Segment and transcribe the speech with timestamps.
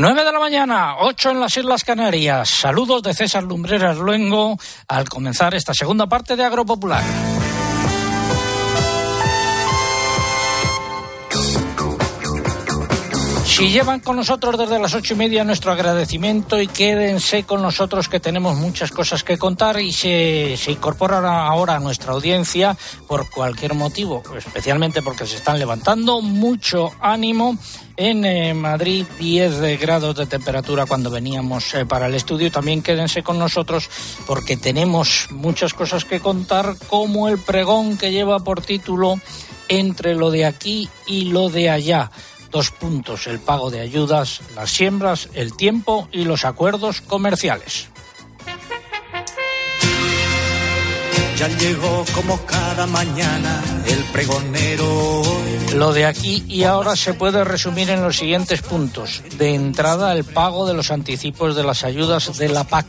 [0.00, 2.48] 9 de la mañana, 8 en las Islas Canarias.
[2.48, 7.02] Saludos de César Lumbreras Luengo al comenzar esta segunda parte de Agropopular.
[13.58, 18.08] Si llevan con nosotros desde las ocho y media nuestro agradecimiento y quédense con nosotros
[18.08, 22.76] que tenemos muchas cosas que contar y se, se incorporan ahora a nuestra audiencia
[23.08, 27.58] por cualquier motivo, especialmente porque se están levantando mucho ánimo
[27.96, 32.52] en eh, Madrid 10 grados de temperatura cuando veníamos eh, para el estudio.
[32.52, 33.90] También quédense con nosotros
[34.24, 39.20] porque tenemos muchas cosas que contar como el pregón que lleva por título
[39.66, 42.12] entre lo de aquí y lo de allá
[42.50, 47.88] Dos puntos, el pago de ayudas, las siembras, el tiempo y los acuerdos comerciales.
[51.36, 55.22] Ya llegó como cada mañana el pregonero.
[55.74, 59.22] Lo de aquí y ahora se puede resumir en los siguientes puntos.
[59.36, 62.86] De entrada, el pago de los anticipos de las ayudas de la PAC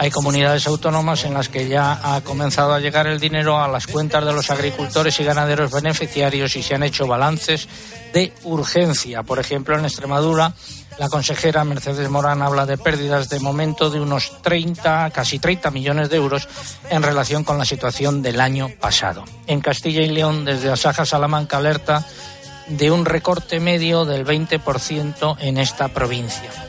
[0.00, 3.88] hay comunidades autónomas en las que ya ha comenzado a llegar el dinero a las
[3.88, 7.68] cuentas de los agricultores y ganaderos beneficiarios y se han hecho balances
[8.12, 9.22] de urgencia.
[9.22, 10.54] Por ejemplo, en Extremadura,
[10.98, 16.10] la consejera Mercedes Morán habla de pérdidas de momento de unos 30, casi 30 millones
[16.10, 16.48] de euros
[16.90, 19.24] en relación con la situación del año pasado.
[19.46, 22.04] En Castilla y León, desde Asaja Salamanca alerta
[22.68, 26.67] de un recorte medio del 20% en esta provincia.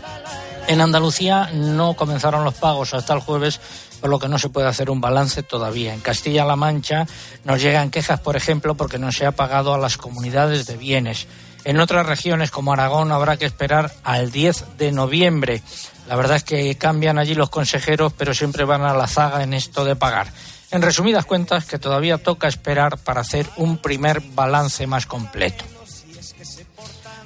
[0.69, 3.59] En Andalucía no comenzaron los pagos hasta el jueves,
[3.99, 5.95] por lo que no se puede hacer un balance todavía.
[5.95, 7.07] En Castilla-La Mancha
[7.43, 11.25] nos llegan quejas, por ejemplo, porque no se ha pagado a las comunidades de bienes.
[11.63, 15.63] En otras regiones, como Aragón, habrá que esperar al 10 de noviembre.
[16.07, 19.55] La verdad es que cambian allí los consejeros, pero siempre van a la zaga en
[19.55, 20.31] esto de pagar.
[20.69, 25.65] En resumidas cuentas, que todavía toca esperar para hacer un primer balance más completo.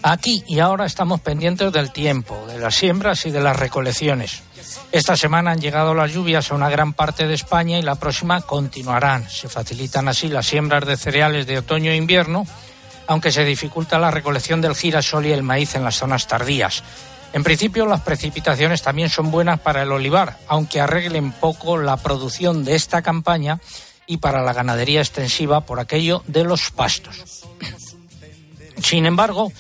[0.06, 4.42] Aquí y ahora estamos pendientes del tiempo, las siembras y de las recolecciones.
[4.94, 8.40] Esta semana han llegado las lluvias a una gran parte de España y la próxima
[8.40, 9.30] continuarán.
[9.30, 12.48] Se facilitan así las siembras de cereales de otoño e invierno,
[13.08, 16.84] aunque se dificulta la recolección del girasol y el maíz en las zonas tardías.
[17.34, 22.64] En principio, las precipitaciones también son buenas para el olivar, aunque arreglen poco la producción
[22.64, 23.60] de esta campaña
[24.08, 27.44] y para la ganadería extensiva por aquello de los pastos.
[28.82, 29.52] Sin embargo,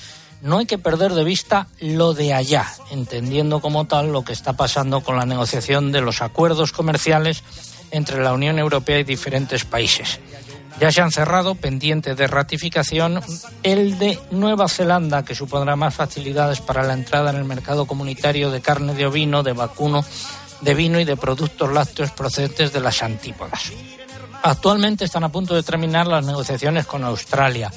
[0.43, 4.53] no hay que perder de vista lo de allá, entendiendo como tal lo que está
[4.53, 7.43] pasando con la negociación de los acuerdos comerciales
[7.91, 10.19] entre la Unión Europea y diferentes países.
[10.81, 13.21] Ya se han cerrado, pendiente de ratificación,
[13.61, 18.51] el de Nueva Zelanda, que supondrá más facilidades para la entrada en el mercado comunitario
[18.51, 20.03] de carne de ovino, de vacuno,
[20.59, 23.71] de vino y de productos lácteos procedentes de las antípodas.
[24.41, 27.71] Actualmente están a punto de terminar las negociaciones con Australia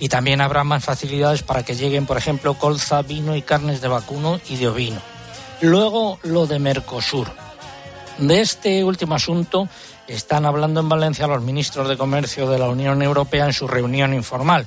[0.00, 3.88] y también habrá más facilidades para que lleguen, por ejemplo, colza, vino y carnes de
[3.88, 5.00] vacuno y de ovino.
[5.60, 7.28] Luego lo de Mercosur.
[8.18, 9.68] De este último asunto
[10.06, 14.14] están hablando en Valencia los ministros de Comercio de la Unión Europea en su reunión
[14.14, 14.66] informal.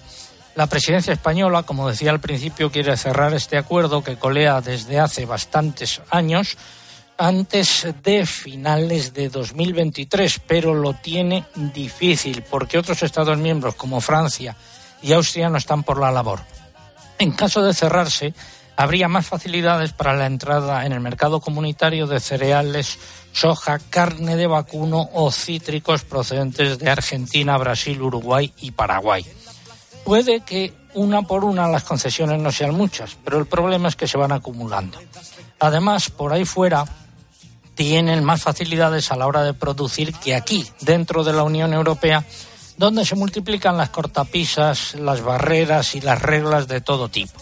[0.56, 5.26] La presidencia española, como decía al principio, quiere cerrar este acuerdo que colea desde hace
[5.26, 6.58] bastantes años
[7.18, 14.56] antes de finales de 2023, pero lo tiene difícil porque otros Estados miembros como Francia,
[15.02, 16.40] y Austria no están por la labor.
[17.20, 18.34] En caso de cerrarse,
[18.76, 22.98] habría más facilidades para la entrada en el mercado comunitario de cereales,
[23.32, 29.26] soja, carne de vacuno o cítricos procedentes de Argentina, Brasil, Uruguay y Paraguay.
[30.04, 34.08] Puede que una por una las concesiones no sean muchas, pero el problema es que
[34.08, 34.98] se van acumulando.
[35.60, 36.86] Además, por ahí fuera
[37.76, 42.26] tienen más facilidades a la hora de producir que aquí, dentro de la Unión Europea,
[42.82, 47.40] donde se multiplican las cortapisas, las barreras y las reglas de todo tipo.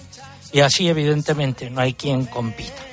[0.52, 2.84] Y así, evidentemente, no hay quien compita.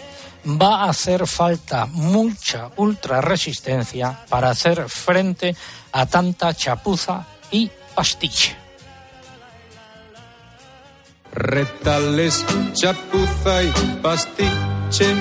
[0.46, 5.56] Va a hacer falta mucha ultra resistencia para hacer frente
[5.90, 8.54] a tanta chapuza y pastiche.
[11.32, 13.70] Retales, chapuza y
[14.00, 15.14] pastiche,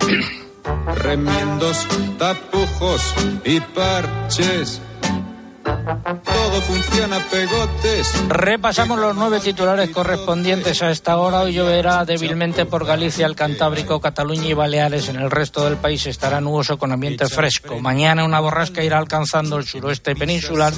[0.96, 1.86] remiendos,
[2.18, 3.14] tapujos
[3.44, 4.82] y parches
[5.64, 8.28] todo funciona pegotes.
[8.28, 11.40] Repasamos los nueve titulares correspondientes a esta hora.
[11.40, 15.08] Hoy lloverá débilmente por Galicia, el Cantábrico, Cataluña y Baleares.
[15.08, 17.80] En el resto del país estará nuboso con ambiente fresco.
[17.80, 20.72] Mañana una borrasca irá alcanzando el suroeste peninsular,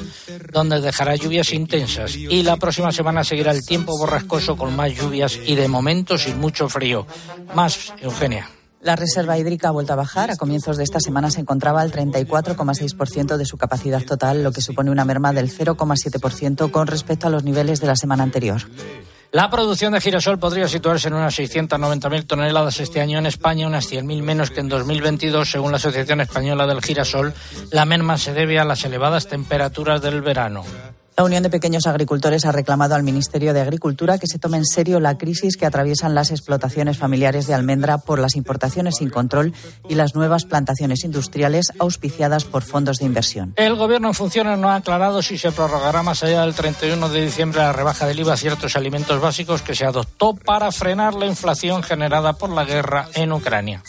[0.52, 2.14] donde dejará lluvias intensas.
[2.16, 6.38] Y la próxima semana seguirá el tiempo borrascoso con más lluvias y de momento sin
[6.38, 7.06] mucho frío.
[7.54, 8.48] Más, Eugenia.
[8.84, 10.30] La reserva hídrica ha vuelto a bajar.
[10.30, 14.60] A comienzos de esta semana se encontraba al 34,6% de su capacidad total, lo que
[14.60, 18.60] supone una merma del 0,7% con respecto a los niveles de la semana anterior.
[19.32, 23.90] La producción de girasol podría situarse en unas 690.000 toneladas este año en España, unas
[23.90, 27.32] 100.000 menos que en 2022, según la Asociación Española del Girasol.
[27.70, 30.62] La merma se debe a las elevadas temperaturas del verano.
[31.16, 34.64] La Unión de Pequeños Agricultores ha reclamado al Ministerio de Agricultura que se tome en
[34.64, 39.52] serio la crisis que atraviesan las explotaciones familiares de almendra por las importaciones sin control
[39.88, 43.52] y las nuevas plantaciones industriales auspiciadas por fondos de inversión.
[43.54, 47.22] El Gobierno en funciones no ha aclarado si se prorrogará más allá del 31 de
[47.22, 51.26] diciembre la rebaja del IVA a ciertos alimentos básicos que se adoptó para frenar la
[51.26, 53.84] inflación generada por la guerra en Ucrania.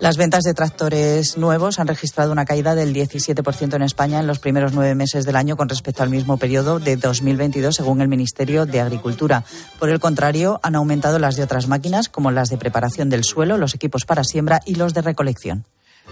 [0.00, 4.40] Las ventas de tractores nuevos han registrado una caída del 17% en España en los
[4.40, 8.66] primeros nueve meses del año con respecto al mismo periodo de 2022, según el Ministerio
[8.66, 9.44] de Agricultura.
[9.78, 13.56] Por el contrario, han aumentado las de otras máquinas, como las de preparación del suelo,
[13.56, 15.64] los equipos para siembra y los de recolección.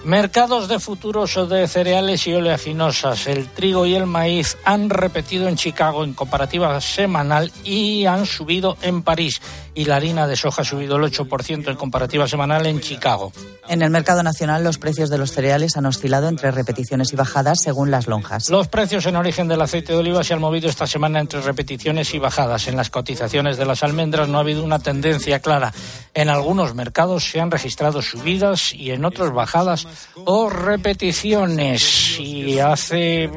[0.04, 3.28] Mercados de futuros de cereales y oleaginosas.
[3.28, 8.76] El trigo y el maíz han repetido en Chicago en comparativa semanal y han subido
[8.82, 9.40] en París.
[9.74, 13.32] Y la harina de soja ha subido el 8% en comparativa semanal en Chicago.
[13.68, 17.60] En el mercado nacional, los precios de los cereales han oscilado entre repeticiones y bajadas
[17.62, 18.50] según las lonjas.
[18.50, 22.12] Los precios en origen del aceite de oliva se han movido esta semana entre repeticiones
[22.12, 22.68] y bajadas.
[22.68, 25.72] En las cotizaciones de las almendras no ha habido una tendencia clara.
[26.12, 29.86] En algunos mercados se han registrado subidas y en otros bajadas
[30.24, 32.18] o repeticiones.
[32.18, 33.30] Y hace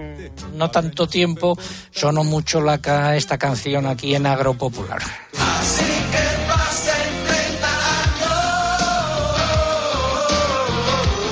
[0.54, 1.58] no tanto tiempo
[1.92, 5.02] sonó mucho la, esta canción aquí en Agropopular.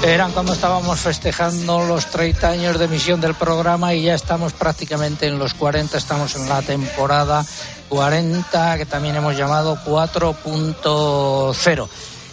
[0.06, 5.28] Eran cuando estábamos festejando los 30 años de emisión del programa y ya estamos prácticamente
[5.28, 7.46] en los 40, estamos en la temporada
[7.88, 11.88] 40 que también hemos llamado 4.0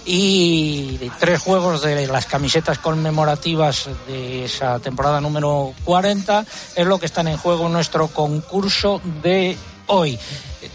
[0.04, 6.44] y tres juegos de las camisetas conmemorativas de esa temporada número 40
[6.74, 9.56] es lo que están en juego en nuestro concurso de
[9.90, 10.18] hoy.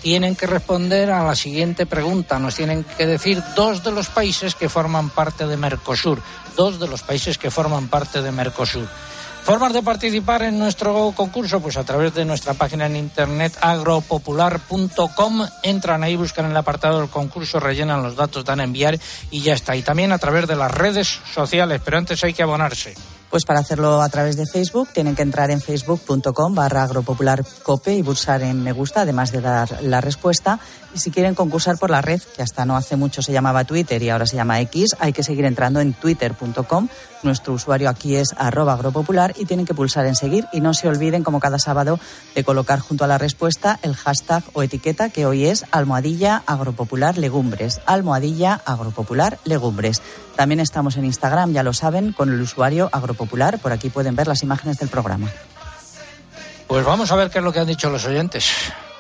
[0.02, 2.40] Tienen que responder a la siguiente pregunta.
[2.40, 6.22] Nos tienen que decir dos de los países que forman parte de Mercosur.
[6.56, 8.88] Dos de los países que forman parte de Mercosur.
[9.44, 15.46] Formas de participar en nuestro concurso, pues a través de nuestra página en internet agropopular.com.
[15.62, 19.54] Entran ahí, buscan el apartado del concurso, rellenan los datos, dan a enviar y ya
[19.54, 19.76] está.
[19.76, 22.96] Y también a través de las redes sociales, pero antes hay que abonarse.
[23.36, 28.02] Pues para hacerlo a través de Facebook tienen que entrar en facebook.com barra agropopularcope y
[28.02, 30.58] pulsar en me gusta, además de dar la respuesta.
[30.96, 34.02] Y si quieren concursar por la red, que hasta no hace mucho se llamaba Twitter
[34.02, 36.88] y ahora se llama X, hay que seguir entrando en twitter.com.
[37.22, 40.88] Nuestro usuario aquí es arroba agropopular y tienen que pulsar en seguir y no se
[40.88, 42.00] olviden, como cada sábado,
[42.34, 47.18] de colocar junto a la respuesta el hashtag o etiqueta que hoy es almohadilla agropopular
[47.18, 47.82] legumbres.
[47.86, 50.02] Almohadilla agropopular legumbres.
[50.38, 53.60] También estamos en Instagram, ya lo saben, con el usuario agropopular.
[53.60, 55.30] Por aquí pueden ver las imágenes del programa.
[56.68, 58.50] Pues vamos a ver qué es lo que han dicho los oyentes.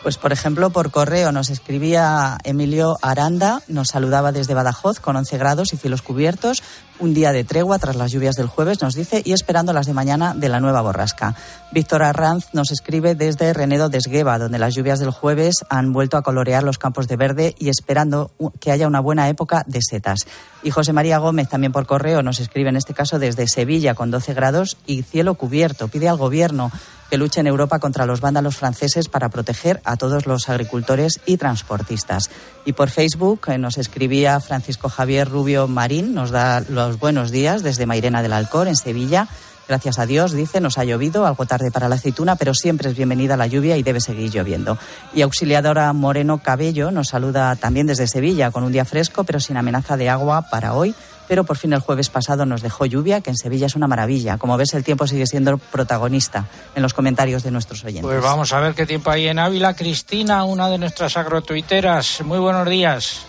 [0.05, 5.39] Pues, por ejemplo, por correo nos escribía Emilio Aranda, nos saludaba desde Badajoz con 11
[5.39, 6.61] grados y cielos cubiertos,
[6.99, 9.93] un día de tregua tras las lluvias del jueves, nos dice, y esperando las de
[9.93, 11.35] mañana de la nueva borrasca.
[11.71, 16.17] Víctor Arranz nos escribe desde Renedo de Esgueva, donde las lluvias del jueves han vuelto
[16.17, 20.19] a colorear los campos de verde y esperando que haya una buena época de setas.
[20.63, 24.11] Y José María Gómez, también por correo, nos escribe en este caso desde Sevilla con
[24.11, 25.87] 12 grados y cielo cubierto.
[25.87, 26.71] Pide al gobierno
[27.09, 31.37] que luche en Europa contra los vándalos franceses para proteger a todos los agricultores y
[31.37, 32.29] transportistas.
[32.65, 37.63] Y por Facebook eh, nos escribía Francisco Javier Rubio Marín, nos da los buenos días
[37.63, 39.27] desde Mairena del Alcor, en Sevilla.
[39.67, 42.95] Gracias a Dios, dice, nos ha llovido, algo tarde para la aceituna, pero siempre es
[42.95, 44.77] bienvenida la lluvia y debe seguir lloviendo.
[45.13, 49.57] Y Auxiliadora Moreno Cabello nos saluda también desde Sevilla, con un día fresco, pero sin
[49.57, 50.93] amenaza de agua para hoy
[51.27, 54.37] pero por fin el jueves pasado nos dejó lluvia, que en Sevilla es una maravilla.
[54.37, 58.05] Como ves, el tiempo sigue siendo protagonista en los comentarios de nuestros oyentes.
[58.05, 59.73] Pues vamos a ver qué tiempo hay en Ávila.
[59.73, 62.21] Cristina, una de nuestras agrotuiteras.
[62.23, 63.25] Muy buenos días.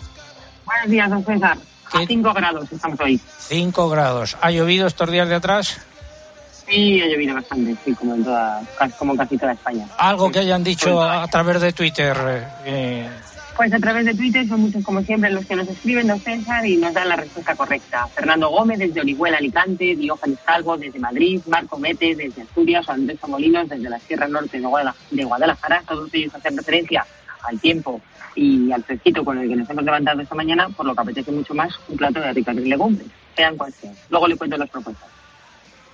[0.64, 1.58] Buenos días, don César.
[1.92, 3.20] A 5 grados estamos hoy.
[3.38, 4.36] 5 grados.
[4.40, 5.78] ¿Ha llovido estos días de atrás?
[6.66, 8.60] Sí, ha llovido bastante, sí, como en, toda,
[8.98, 9.86] como casi toda España.
[9.98, 12.16] Algo que hayan dicho a través de Twitter.
[12.64, 13.08] Eh,
[13.56, 16.66] pues a través de Twitter son muchos, como siempre, los que nos escriben, don César,
[16.66, 18.06] y nos dan la respuesta correcta.
[18.08, 23.68] Fernando Gómez desde Orihuela, Alicante, Diógenes Calvo desde Madrid, Marco Mete desde Asturias, Andrés Molinos
[23.68, 24.60] desde la Sierra Norte
[25.10, 25.82] de Guadalajara.
[25.88, 27.06] Todos ellos hacen referencia
[27.46, 28.00] al tiempo
[28.34, 31.32] y al fresquito con el que nos hemos levantado esta mañana, por lo que apetece
[31.32, 33.94] mucho más un plato de ricas legumbres, sean sean.
[34.10, 35.08] Luego le cuento las propuestas.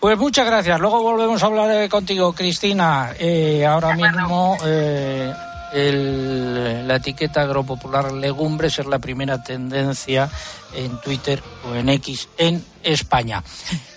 [0.00, 0.80] Pues muchas gracias.
[0.80, 3.11] Luego volvemos a hablar eh, contigo, Cristina.
[3.18, 4.56] Eh, ahora mismo...
[4.64, 5.32] Eh
[5.75, 10.29] la etiqueta agropopular legumbres es la primera tendencia
[10.75, 13.43] en Twitter o en X en España.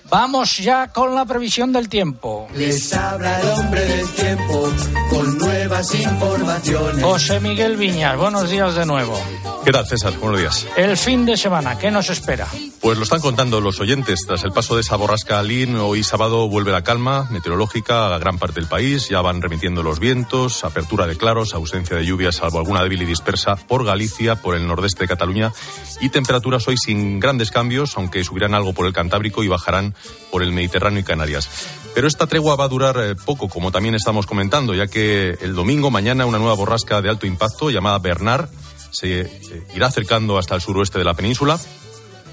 [0.09, 2.47] Vamos ya con la previsión del tiempo.
[2.53, 4.69] Les habla el hombre del tiempo
[5.09, 7.03] con nuevas informaciones.
[7.03, 9.19] José Miguel Viñas, buenos días de nuevo.
[9.65, 10.13] ¿Qué tal, César?
[10.19, 10.67] Buenos días.
[10.77, 12.47] El fin de semana, ¿qué nos espera?
[12.81, 14.19] Pues lo están contando los oyentes.
[14.27, 18.37] Tras el paso de esa borrasca Alín, hoy sábado vuelve la calma meteorológica a gran
[18.37, 19.09] parte del país.
[19.09, 23.05] Ya van remitiendo los vientos, apertura de claros, ausencia de lluvias, salvo alguna débil y
[23.05, 25.51] dispersa por Galicia, por el nordeste de Cataluña.
[25.99, 29.95] Y temperaturas hoy sin grandes cambios, aunque subirán algo por el Cantábrico y bajarán
[30.29, 31.49] por el Mediterráneo y Canarias.
[31.95, 35.55] Pero esta tregua va a durar eh, poco, como también estamos comentando, ya que el
[35.55, 38.47] domingo, mañana, una nueva borrasca de alto impacto llamada Bernard
[38.95, 39.29] se
[39.75, 41.59] irá acercando hasta el suroeste de la península.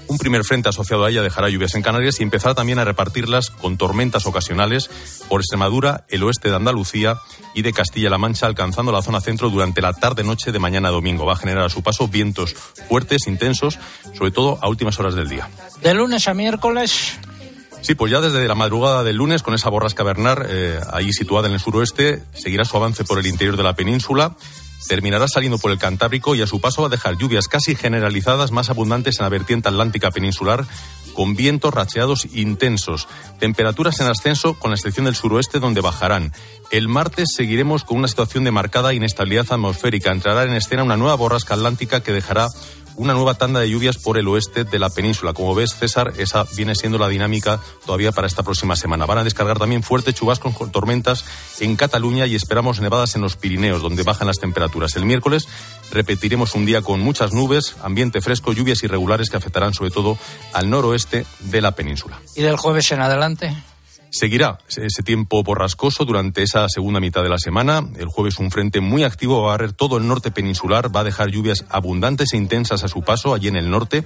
[0.07, 3.49] Un primer frente asociado a ella dejará lluvias en Canarias y empezará también a repartirlas
[3.49, 4.89] con tormentas ocasionales
[5.29, 7.17] por Extremadura, el oeste de Andalucía
[7.55, 11.25] y de Castilla-La Mancha, alcanzando la zona centro durante la tarde-noche de mañana domingo.
[11.25, 13.79] Va a generar a su paso vientos fuertes, intensos,
[14.17, 15.49] sobre todo a últimas horas del día.
[15.81, 17.17] De lunes a miércoles.
[17.81, 21.47] Sí, pues ya desde la madrugada del lunes, con esa borrasca Bernard, eh, ahí situada
[21.47, 24.35] en el suroeste, seguirá su avance por el interior de la península
[24.87, 28.51] terminará saliendo por el Cantábrico y a su paso va a dejar lluvias casi generalizadas
[28.51, 30.65] más abundantes en la vertiente atlántica peninsular
[31.13, 33.07] con vientos racheados intensos.
[33.39, 36.33] Temperaturas en ascenso con la excepción del suroeste donde bajarán.
[36.71, 40.11] El martes seguiremos con una situación de marcada inestabilidad atmosférica.
[40.11, 42.47] Entrará en escena una nueva borrasca atlántica que dejará
[42.95, 45.33] una nueva tanda de lluvias por el oeste de la península.
[45.33, 49.05] Como ves, César, esa viene siendo la dinámica todavía para esta próxima semana.
[49.05, 51.25] Van a descargar también fuertes chubascos con tormentas
[51.59, 54.95] en Cataluña y esperamos nevadas en los Pirineos, donde bajan las temperaturas.
[54.95, 55.47] El miércoles
[55.91, 60.17] repetiremos un día con muchas nubes, ambiente fresco, lluvias irregulares que afectarán sobre todo
[60.53, 62.19] al noroeste de la península.
[62.35, 63.55] ¿Y del jueves en adelante?
[64.13, 67.81] Seguirá ese tiempo borrascoso durante esa segunda mitad de la semana.
[67.97, 71.03] El jueves un frente muy activo va a barrer todo el norte peninsular, va a
[71.03, 74.05] dejar lluvias abundantes e intensas a su paso allí en el norte.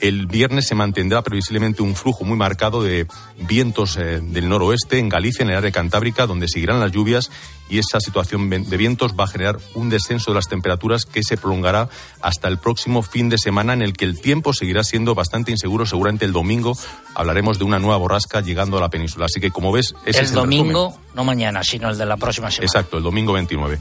[0.00, 3.06] El viernes se mantendrá previsiblemente un flujo muy marcado de
[3.48, 7.30] vientos eh, del noroeste en Galicia, en el área cantábrica, donde seguirán las lluvias
[7.68, 11.36] y esa situación de vientos va a generar un descenso de las temperaturas que se
[11.36, 11.88] prolongará
[12.20, 15.86] hasta el próximo fin de semana en el que el tiempo seguirá siendo bastante inseguro.
[15.86, 16.76] Seguramente el domingo
[17.14, 19.26] hablaremos de una nueva borrasca llegando a la península.
[19.26, 22.16] Así que como ves, ese el es el domingo, no mañana, sino el de la
[22.16, 22.66] próxima semana.
[22.66, 23.78] Exacto, el domingo 29.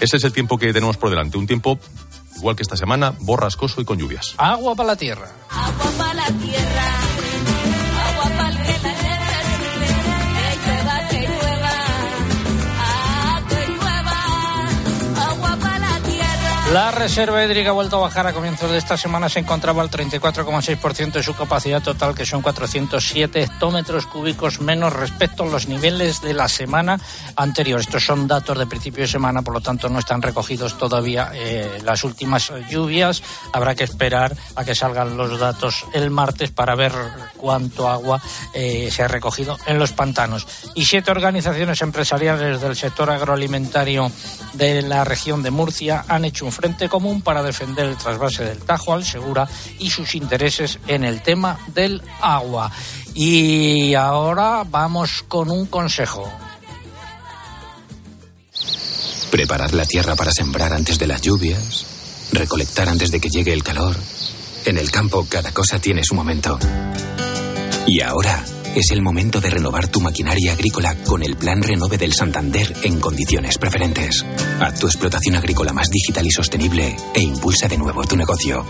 [0.00, 1.78] Ese es el tiempo que tenemos por delante, un tiempo
[2.36, 4.34] igual que esta semana, borrascoso y con lluvias.
[4.38, 5.28] Agua para la tierra.
[5.50, 7.25] Agua para la tierra.
[16.72, 19.28] La reserva hídrica ha vuelto a bajar a comienzos de esta semana.
[19.28, 25.44] Se encontraba al 34,6% de su capacidad total, que son 407 hectómetros cúbicos menos respecto
[25.44, 27.00] a los niveles de la semana
[27.36, 27.78] anterior.
[27.78, 31.78] Estos son datos de principio de semana, por lo tanto no están recogidos todavía eh,
[31.84, 33.22] las últimas lluvias.
[33.52, 36.92] Habrá que esperar a que salgan los datos el martes para ver
[37.36, 38.20] cuánto agua
[38.52, 40.46] eh, se ha recogido en los pantanos.
[40.74, 44.10] Y siete organizaciones empresariales del sector agroalimentario
[44.54, 48.58] de la región de Murcia han hecho un frente común para defender el trasvase del
[48.58, 49.46] Tajo al Segura
[49.78, 52.72] y sus intereses en el tema del agua.
[53.14, 56.30] Y ahora vamos con un consejo.
[59.30, 61.84] Preparar la tierra para sembrar antes de las lluvias,
[62.32, 63.94] recolectar antes de que llegue el calor.
[64.64, 66.58] En el campo cada cosa tiene su momento.
[67.86, 68.42] Y ahora
[68.74, 72.98] es el momento de renovar tu maquinaria agrícola con el Plan Renove del Santander en
[72.98, 74.24] condiciones preferentes.
[74.60, 78.64] Haz tu explotación agrícola más digital y sostenible e impulsa de nuevo tu negocio.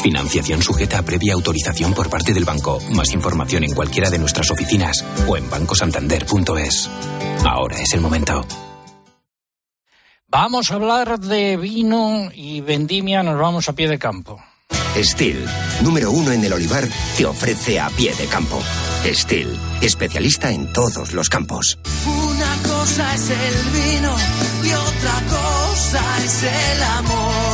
[0.00, 2.80] Financiación sujeta a previa autorización por parte del banco.
[2.90, 6.88] Más información en cualquiera de nuestras oficinas o en bancosantander.es.
[7.44, 8.46] Ahora es el momento.
[10.28, 14.40] Vamos a hablar de vino y vendimia, nos vamos a pie de campo.
[14.96, 15.44] Steel,
[15.82, 18.60] número uno en el olivar, te ofrece a pie de campo.
[19.04, 19.48] Steel,
[19.80, 21.78] especialista en todos los campos.
[22.06, 24.14] Una cosa es el vino
[25.04, 27.53] otra cosa es el amor.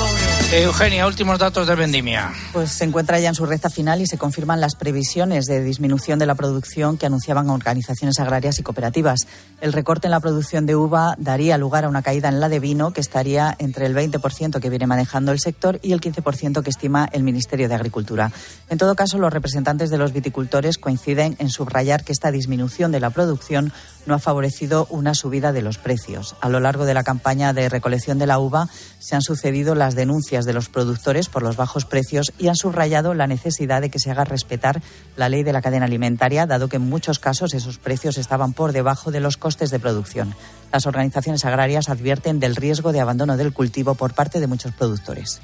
[0.53, 2.33] Eugenia, últimos datos de vendimia.
[2.53, 6.19] Pues se encuentra ya en su recta final y se confirman las previsiones de disminución
[6.19, 9.29] de la producción que anunciaban organizaciones agrarias y cooperativas.
[9.61, 12.59] El recorte en la producción de uva daría lugar a una caída en la de
[12.59, 16.71] vino que estaría entre el 20% que viene manejando el sector y el 15% que
[16.71, 18.33] estima el Ministerio de Agricultura.
[18.69, 22.99] En todo caso, los representantes de los viticultores coinciden en subrayar que esta disminución de
[22.99, 23.73] la producción
[24.07, 26.35] no ha favorecido una subida de los precios.
[26.41, 29.95] A lo largo de la campaña de recolección de la uva se han sucedido las
[29.95, 33.99] denuncias de los productores por los bajos precios y han subrayado la necesidad de que
[33.99, 34.83] se haga respetar
[35.17, 38.73] la ley de la cadena alimentaria, dado que en muchos casos esos precios estaban por
[38.73, 40.35] debajo de los costes de producción.
[40.73, 45.41] Las organizaciones agrarias advierten del riesgo de abandono del cultivo por parte de muchos productores.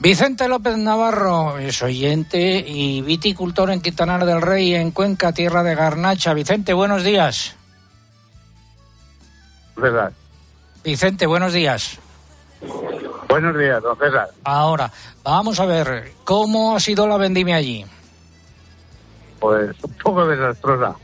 [0.00, 5.74] Vicente López Navarro es oyente y viticultor en Quintanar del Rey, en Cuenca, tierra de
[5.74, 6.32] Garnacha.
[6.32, 7.54] Vicente, buenos días.
[9.74, 10.12] César.
[10.82, 11.98] Vicente, buenos días.
[13.28, 14.28] Buenos días, don César.
[14.44, 14.90] Ahora,
[15.22, 17.84] vamos a ver, ¿cómo ha sido la vendimia allí?
[19.38, 20.94] Pues un poco desastrosa.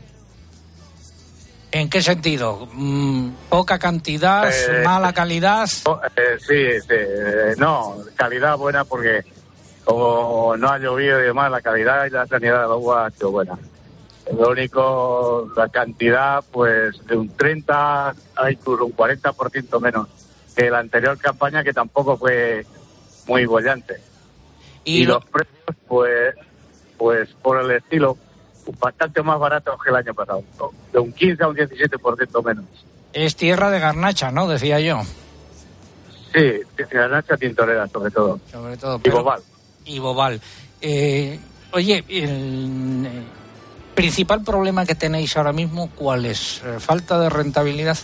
[1.71, 2.67] ¿En qué sentido?
[2.73, 4.49] Mm, ¿Poca cantidad?
[4.49, 5.67] Eh, ¿Mala calidad?
[5.85, 6.87] Oh, eh, sí, sí.
[6.89, 9.23] eh, no, calidad buena porque
[9.83, 13.31] como no ha llovido y demás, la calidad y la sanidad del agua ha sido
[13.31, 13.57] buena.
[14.37, 20.07] Lo único, la cantidad, pues de un 30 a incluso un 40% menos
[20.57, 22.65] que la anterior campaña, que tampoco fue
[23.27, 24.01] muy bollante.
[24.83, 26.35] Y, Y, lo- los precios, pues,
[26.97, 28.17] pues por el estilo,
[28.79, 30.43] bastante más baratos que el año pasado.
[30.91, 32.65] De un 15 a un 17% menos.
[33.13, 34.47] es tierra de Garnacha, ¿no?
[34.47, 35.01] Decía yo.
[36.33, 36.61] Sí,
[36.91, 38.39] Garnacha Tintorera sobre todo.
[38.51, 38.97] Sobre todo.
[38.97, 39.41] Y pero- Bobal.
[39.85, 40.41] y Bobal.
[40.81, 41.39] Eh,
[41.71, 43.23] oye, el eh,
[43.95, 46.61] principal problema que tenéis ahora mismo, ¿cuál es?
[46.65, 47.97] Eh, ¿Falta de rentabilidad?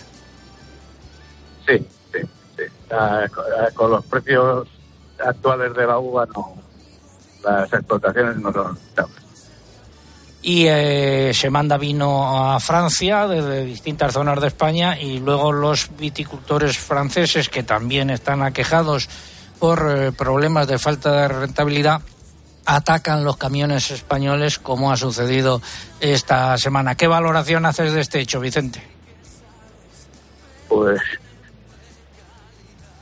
[1.67, 1.85] Sí,
[3.73, 4.67] con los precios
[5.19, 6.55] actuales de la uva, no.
[7.43, 9.23] Las explotaciones no son rentables.
[10.41, 15.89] Y eh, se manda vino a Francia desde distintas zonas de España y luego los
[15.97, 19.07] viticultores franceses que también están aquejados
[19.57, 22.01] por eh, problemas de falta de rentabilidad
[22.65, 25.61] atacan los camiones españoles como ha sucedido
[25.99, 26.95] esta semana.
[26.95, 28.81] ¿Qué valoración haces de este hecho, Vicente?
[30.67, 30.99] Pues.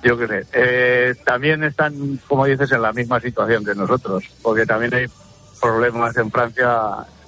[0.04, 0.46] Yo sé.
[0.54, 5.06] Eh, también están, como dices, en la misma situación que nosotros, porque también hay
[5.62, 6.78] problemas en Francia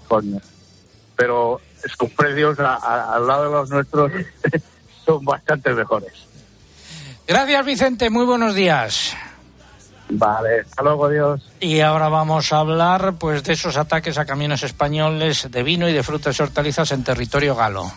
[0.07, 0.41] con.
[1.15, 1.61] Pero
[1.97, 4.11] sus precios a- a- al lado de los nuestros
[5.05, 6.13] son bastante mejores.
[7.27, 8.09] Gracias, Vicente.
[8.09, 9.15] Muy buenos días.
[10.09, 11.41] Vale, hasta luego, Dios.
[11.59, 15.93] Y ahora vamos a hablar pues de esos ataques a camiones españoles de vino y
[15.93, 17.91] de frutas y hortalizas en territorio galo.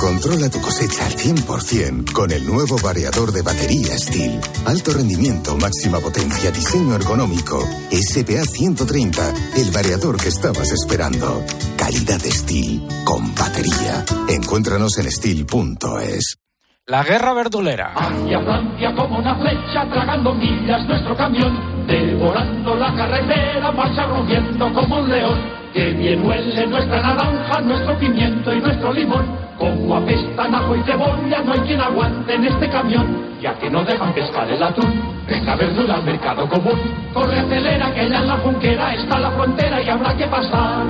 [0.00, 4.40] Controla tu cosecha al 100% con el nuevo variador de batería Steel.
[4.64, 7.58] Alto rendimiento, máxima potencia, diseño ergonómico.
[7.90, 11.42] SPA 130, el variador que estabas esperando.
[11.76, 14.04] Calidad Steel con batería.
[14.28, 16.38] Encuéntranos en steel.es.
[16.86, 17.92] La guerra verdulera.
[17.94, 24.98] Hacia Francia como una flecha, tragando millas nuestro camión, devorando la carretera, marcha rugiendo como
[24.98, 25.38] un león.
[25.72, 29.26] Que bien huele nuestra naranja, nuestro pimiento y nuestro limón.
[29.58, 33.06] Como apestan ajo y cebolla, no hay quien aguante en este camión,
[33.40, 35.00] ya que no dejan pescar el atún.
[35.26, 36.78] Venga verdura al mercado común,
[37.12, 40.84] corre acelera que allá en la junquera está la frontera y habrá que pasar.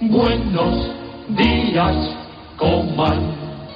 [0.00, 0.90] Buenos
[1.28, 1.96] días,
[2.58, 3.20] coman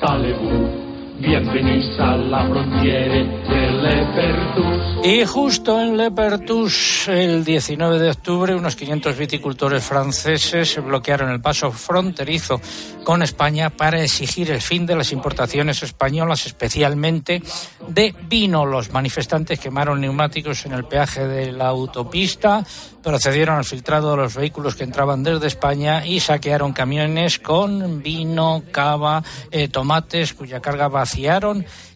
[0.00, 0.87] Talebú.
[1.20, 5.04] Bienvenidos a la frontera de Lepertus.
[5.04, 11.72] Y justo en Lepertus, el 19 de octubre, unos 500 viticultores franceses bloquearon el paso
[11.72, 12.60] fronterizo
[13.02, 17.42] con España para exigir el fin de las importaciones españolas, especialmente
[17.88, 18.66] de vino.
[18.66, 22.64] Los manifestantes quemaron neumáticos en el peaje de la autopista,
[23.02, 28.62] procedieron al filtrado de los vehículos que entraban desde España y saquearon camiones con vino,
[28.70, 30.88] cava, eh, tomates, cuya carga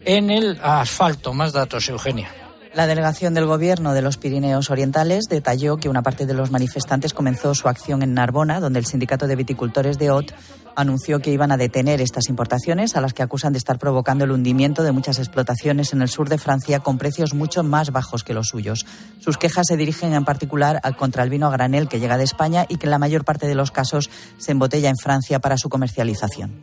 [0.04, 1.32] en el asfalto.
[1.34, 2.28] Más datos, Eugenia.
[2.74, 7.12] La delegación del Gobierno de los Pirineos Orientales detalló que una parte de los manifestantes
[7.12, 10.32] comenzó su acción en Narbona, donde el sindicato de viticultores de OT
[10.74, 14.30] anunció que iban a detener estas importaciones, a las que acusan de estar provocando el
[14.30, 18.32] hundimiento de muchas explotaciones en el sur de Francia con precios mucho más bajos que
[18.32, 18.86] los suyos.
[19.20, 22.64] Sus quejas se dirigen en particular contra el vino a granel que llega de España
[22.70, 25.68] y que en la mayor parte de los casos se embotella en Francia para su
[25.68, 26.62] comercialización.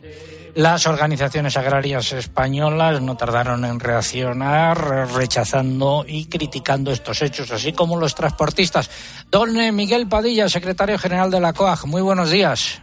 [0.54, 7.98] Las organizaciones agrarias españolas no tardaron en reaccionar, rechazando y criticando estos hechos, así como
[7.98, 8.90] los transportistas.
[9.30, 12.82] Don eh, Miguel Padilla, secretario general de la COAG, muy buenos días.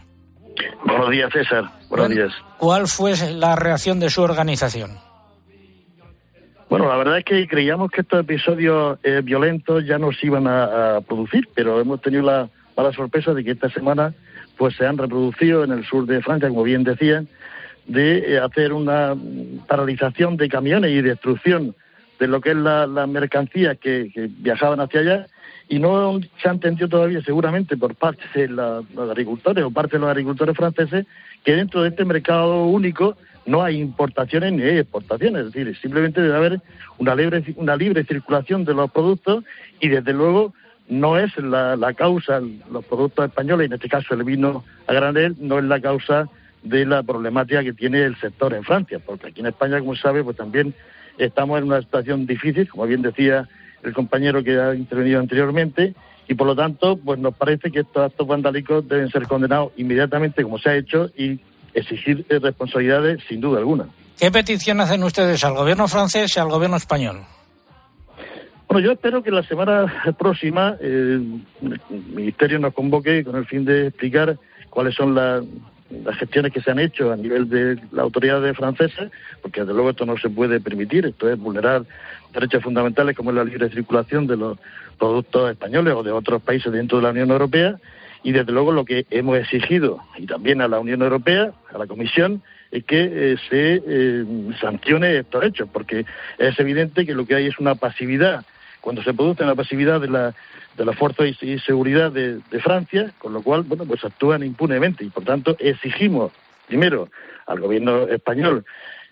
[0.84, 1.64] Buenos días, César.
[1.88, 2.32] Buenos días.
[2.58, 4.92] ¿Cuál fue la reacción de su organización?
[6.70, 10.46] Bueno, la verdad es que creíamos que estos episodios eh, violentos ya no se iban
[10.46, 14.14] a, a producir, pero hemos tenido la mala sorpresa de que esta semana
[14.56, 17.28] pues se han reproducido en el sur de Francia, como bien decían,
[17.88, 19.16] de eh, hacer una
[19.66, 21.74] paralización de camiones y destrucción
[22.20, 25.26] de lo que es la, la mercancía que, viajaban hacia allá
[25.68, 29.96] y no se ha entendido todavía seguramente por parte de la- los agricultores o parte
[29.96, 31.06] de los agricultores franceses
[31.44, 36.36] que dentro de este mercado único no hay importaciones ni exportaciones, es decir, simplemente debe
[36.36, 36.60] haber
[36.98, 39.44] una libre, una libre circulación de los productos
[39.80, 40.52] y desde luego
[40.88, 45.36] no es la, la causa, los productos españoles, en este caso el vino a granel,
[45.38, 46.28] no es la causa
[46.62, 50.24] de la problemática que tiene el sector en Francia, porque aquí en España, como sabe,
[50.24, 50.74] pues también
[51.18, 53.48] estamos en una situación difícil, como bien decía
[53.82, 55.94] el compañero que ha intervenido anteriormente,
[56.26, 60.42] y por lo tanto, pues nos parece que estos actos vandálicos deben ser condenados inmediatamente,
[60.42, 61.40] como se ha hecho, y
[61.72, 63.86] exigir responsabilidades sin duda alguna.
[64.18, 67.20] ¿Qué petición hacen ustedes al gobierno francés y al gobierno español?
[68.68, 69.86] Bueno, yo espero que la semana
[70.18, 71.40] próxima el
[72.12, 74.36] Ministerio nos convoque con el fin de explicar
[74.68, 75.42] cuáles son las,
[76.18, 79.10] gestiones que se han hecho a nivel de la autoridad francesa,
[79.42, 81.84] porque desde luego esto no se puede permitir, esto es vulnerar
[82.32, 84.58] derechos fundamentales como es la libre circulación de los
[84.98, 87.76] productos españoles o de otros países dentro de la Unión Europea,
[88.22, 91.86] y desde luego lo que hemos exigido, y también a la Unión Europea, a la
[91.86, 94.24] Comisión, es que eh, se eh,
[94.60, 96.04] sancione estos hechos, porque
[96.38, 98.44] es evidente que lo que hay es una pasividad
[98.80, 100.34] cuando se produce la pasividad de la
[100.78, 105.10] de la fuerza y, seguridad de, Francia, con lo cual, bueno, pues actúan impunemente y
[105.10, 106.30] por tanto exigimos
[106.68, 107.08] primero
[107.46, 108.64] al gobierno español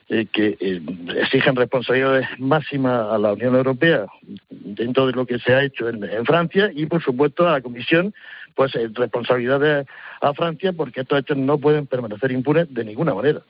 [0.08, 0.80] eh, que eh,
[1.16, 4.06] exijan responsabilidades máximas a la Unión Europea
[4.48, 8.14] dentro de lo que se ha hecho en, Francia y, por supuesto, a la Comisión,
[8.54, 9.86] pues eh, responsabilidades
[10.20, 13.40] a Francia porque estos hechos no pueden permanecer impunes de ninguna manera.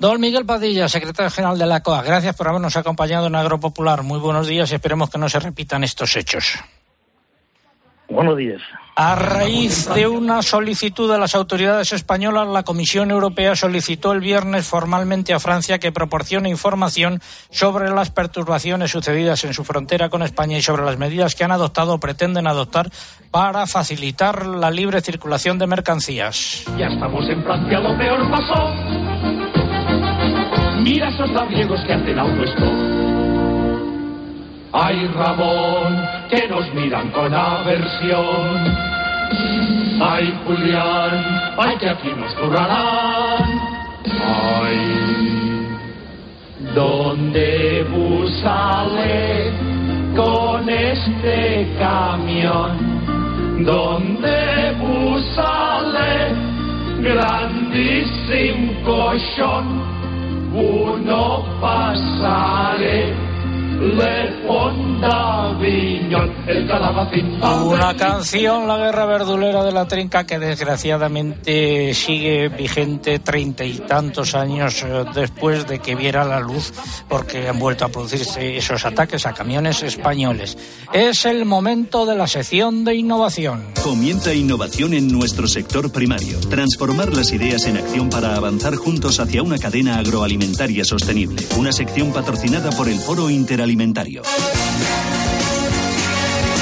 [0.00, 4.02] Don Miguel Padilla, secretario general de la COA, gracias por habernos acompañado en Agropopular.
[4.02, 6.58] Muy buenos días y esperemos que no se repitan estos hechos.
[8.14, 8.62] Buenos días.
[8.94, 14.68] A raíz de una solicitud de las autoridades españolas, la Comisión Europea solicitó el viernes
[14.68, 20.56] formalmente a Francia que proporcione información sobre las perturbaciones sucedidas en su frontera con España
[20.56, 22.88] y sobre las medidas que han adoptado o pretenden adoptar
[23.32, 26.62] para facilitar la libre circulación de mercancías.
[26.78, 28.72] Ya estamos en Francia, lo peor pasó.
[30.82, 33.03] Mira esos labriegos que hacen autostop
[34.76, 38.58] Ay, Ramón, que nos miran con aversión.
[40.02, 43.60] Ay, Julián, ay, que aquí nos currarán.
[44.04, 45.68] Ay,
[46.74, 47.86] ¿dónde
[48.42, 49.52] sale
[50.16, 52.72] con este camión?
[53.64, 54.74] ¿Dónde
[55.36, 56.34] sale
[57.00, 59.84] grandísimo colchón?
[60.52, 63.33] Uno pasaré
[67.64, 74.34] una canción, La Guerra Verdulera de la Trinca, que desgraciadamente sigue vigente treinta y tantos
[74.34, 76.72] años eh, después de que viera la luz,
[77.08, 80.56] porque han vuelto a producirse esos ataques a camiones españoles.
[80.92, 83.64] Es el momento de la sección de innovación.
[83.82, 86.38] Comienza innovación en nuestro sector primario.
[86.48, 91.42] Transformar las ideas en acción para avanzar juntos hacia una cadena agroalimentaria sostenible.
[91.58, 94.22] Una sección patrocinada por el Foro Interalimentario alimentario.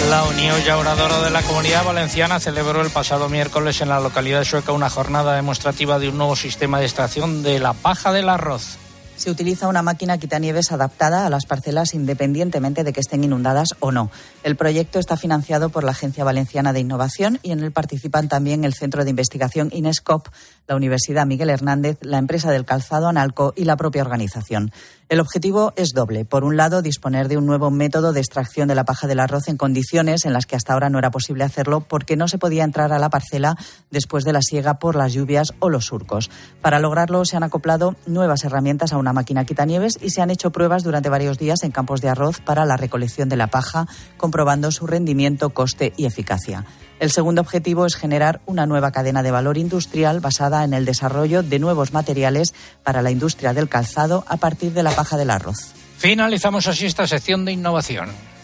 [0.08, 4.72] La Unión Llauradora de la Comunidad Valenciana celebró el pasado miércoles en la localidad sueca
[4.72, 8.78] una jornada demostrativa de un nuevo sistema de extracción de la paja del arroz.
[9.16, 13.92] Se utiliza una máquina quitanieves adaptada a las parcelas independientemente de que estén inundadas o
[13.92, 14.10] no.
[14.42, 18.64] El proyecto está financiado por la Agencia Valenciana de Innovación y en él participan también
[18.64, 20.28] el Centro de Investigación Inescop,
[20.66, 24.72] la Universidad Miguel Hernández, la empresa del calzado Analco y la propia organización.
[25.08, 26.24] El objetivo es doble.
[26.24, 29.48] Por un lado, disponer de un nuevo método de extracción de la paja del arroz
[29.48, 32.64] en condiciones en las que hasta ahora no era posible hacerlo porque no se podía
[32.64, 33.56] entrar a la parcela
[33.90, 36.30] después de la siega por las lluvias o los surcos.
[36.62, 40.50] Para lograrlo se han acoplado nuevas herramientas a una máquina quitanieves y se han hecho
[40.50, 44.70] pruebas durante varios días en campos de arroz para la recolección de la paja, comprobando
[44.70, 46.64] su rendimiento, coste y eficacia.
[47.02, 51.42] El segundo objetivo es generar una nueva cadena de valor industrial basada en el desarrollo
[51.42, 55.72] de nuevos materiales para la industria del calzado a partir de la paja del arroz.
[55.98, 58.10] Finalizamos así esta sección de innovación.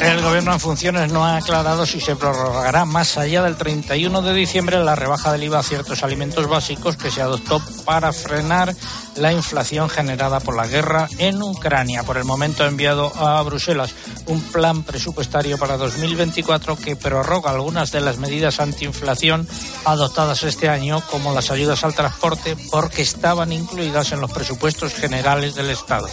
[0.00, 4.32] El gobierno en funciones no ha aclarado si se prorrogará más allá del 31 de
[4.32, 8.74] diciembre la rebaja del IVA a ciertos alimentos básicos que se adoptó para frenar
[9.16, 12.04] la inflación generada por la guerra en Ucrania.
[12.04, 13.94] Por el momento ha enviado a Bruselas
[14.26, 19.48] un plan presupuestario para 2024 que prorroga algunas de las medidas antiinflación
[19.84, 25.54] adoptadas este año, como las ayudas al transporte, porque estaban incluidas en los presupuestos generales
[25.54, 26.08] del Estado.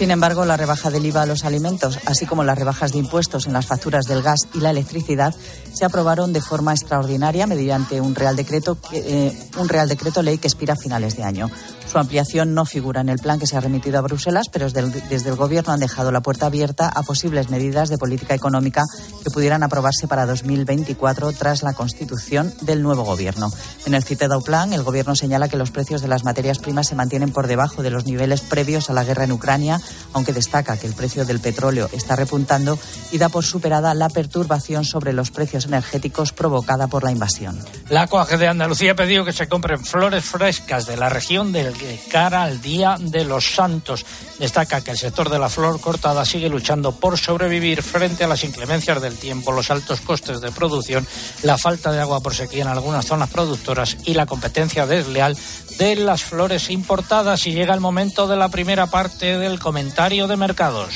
[0.00, 3.46] Sin embargo, la rebaja del IVA a los alimentos, así como las rebajas de impuestos
[3.46, 5.34] en las facturas del gas y la electricidad,
[5.74, 10.48] se aprobaron de forma extraordinaria mediante un Real Decreto, eh, un Real Decreto Ley que
[10.48, 11.50] expira a finales de año.
[11.90, 15.28] Su ampliación no figura en el plan que se ha remitido a Bruselas, pero desde
[15.28, 18.84] el Gobierno han dejado la puerta abierta a posibles medidas de política económica
[19.24, 23.50] que pudieran aprobarse para 2024 tras la constitución del nuevo Gobierno.
[23.86, 26.94] En el citado plan, el Gobierno señala que los precios de las materias primas se
[26.94, 29.80] mantienen por debajo de los niveles previos a la guerra en Ucrania,
[30.12, 32.78] aunque destaca que el precio del petróleo está repuntando
[33.12, 37.58] y da por superada la perturbación sobre los precios energéticos provocada por la invasión.
[37.88, 41.74] La COAG de Andalucía ha pedido que se compren flores frescas de la región del
[42.10, 44.04] cara al Día de los Santos.
[44.40, 48.42] Destaca que el sector de la flor cortada sigue luchando por sobrevivir frente a las
[48.42, 51.06] inclemencias del tiempo, los altos costes de producción,
[51.42, 55.36] la falta de agua por sequía en algunas zonas productoras y la competencia desleal
[55.78, 57.46] de las flores importadas.
[57.46, 60.94] Y llega el momento de la primera parte del comentario de mercados.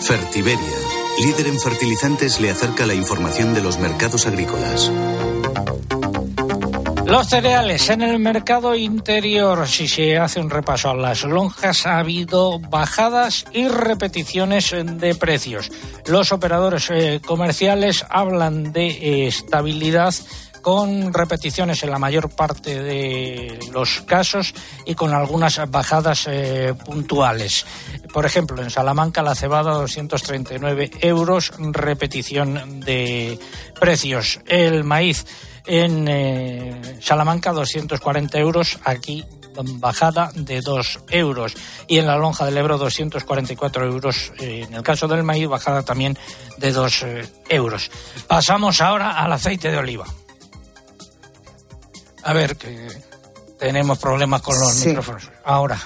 [0.00, 0.78] Fertiberia,
[1.20, 4.90] líder en fertilizantes, le acerca la información de los mercados agrícolas.
[7.08, 12.00] Los cereales en el mercado interior, si se hace un repaso a las lonjas, ha
[12.00, 15.70] habido bajadas y repeticiones de precios.
[16.06, 20.14] Los operadores eh, comerciales hablan de estabilidad
[20.60, 24.52] con repeticiones en la mayor parte de los casos
[24.84, 27.64] y con algunas bajadas eh, puntuales.
[28.12, 33.38] Por ejemplo, en Salamanca la cebada 239 euros, repetición de
[33.80, 34.40] precios.
[34.46, 35.24] El maíz
[35.68, 39.24] en eh, Salamanca 240 euros, aquí
[39.62, 41.54] bajada de 2 euros
[41.86, 45.82] y en la lonja del Ebro 244 euros, eh, en el caso del maíz bajada
[45.82, 46.16] también
[46.58, 47.90] de 2 eh, euros.
[48.26, 50.06] Pasamos ahora al aceite de oliva.
[52.22, 52.88] A ver, que
[53.58, 55.30] tenemos problemas con los micrófonos.
[55.44, 55.78] Ahora.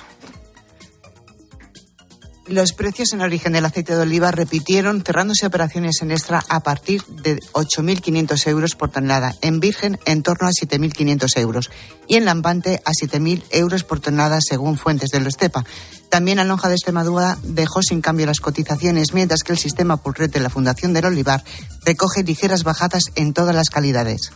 [2.52, 7.02] Los precios en origen del aceite de oliva repitieron, cerrándose operaciones en extra a partir
[7.06, 11.70] de 8.500 euros por tonelada, en virgen en torno a 7.500 euros
[12.08, 15.64] y en lampante a 7.000 euros por tonelada según fuentes de lo Estepa.
[16.10, 20.30] También la lonja de Extremadura dejó sin cambio las cotizaciones, mientras que el sistema Pulret
[20.30, 21.42] de la Fundación del Olivar
[21.86, 24.30] recoge ligeras bajadas en todas las calidades.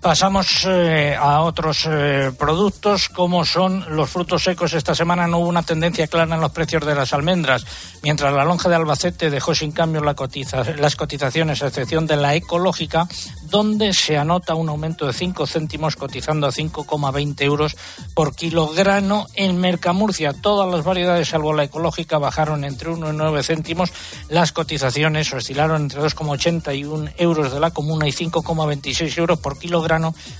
[0.00, 4.72] Pasamos eh, a otros eh, productos como son los frutos secos.
[4.72, 7.66] Esta semana no hubo una tendencia clara en los precios de las almendras,
[8.02, 13.08] mientras la lonja de Albacete dejó sin cambio las cotizaciones, a excepción de la ecológica,
[13.50, 17.76] donde se anota un aumento de 5 céntimos cotizando a 5,20 euros
[18.14, 19.26] por kilogramo.
[19.34, 23.92] En Mercamurcia todas las variedades, salvo la ecológica, bajaron entre 1 y 9 céntimos.
[24.28, 29.87] Las cotizaciones oscilaron entre 2,81 euros de la comuna y 5,26 euros por kilogramo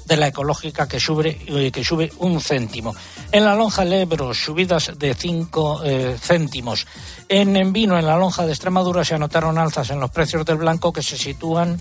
[0.04, 2.94] de la ecológica que sube, eh, que sube un céntimo.
[3.32, 6.86] En la lonja Lebro, subidas de 5 eh, céntimos.
[7.28, 10.92] En, vino, en la lonja de Extremadura, se anotaron alzas en los precios del blanco
[10.92, 11.80] que se sitúan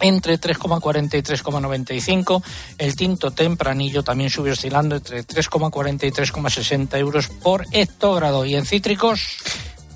[0.00, 2.42] entre 3,40 y 3,95.
[2.78, 8.44] El tinto tempranillo también sube oscilando entre 3,40 y 3,60 euros por hectogrado.
[8.44, 9.36] Y en cítricos.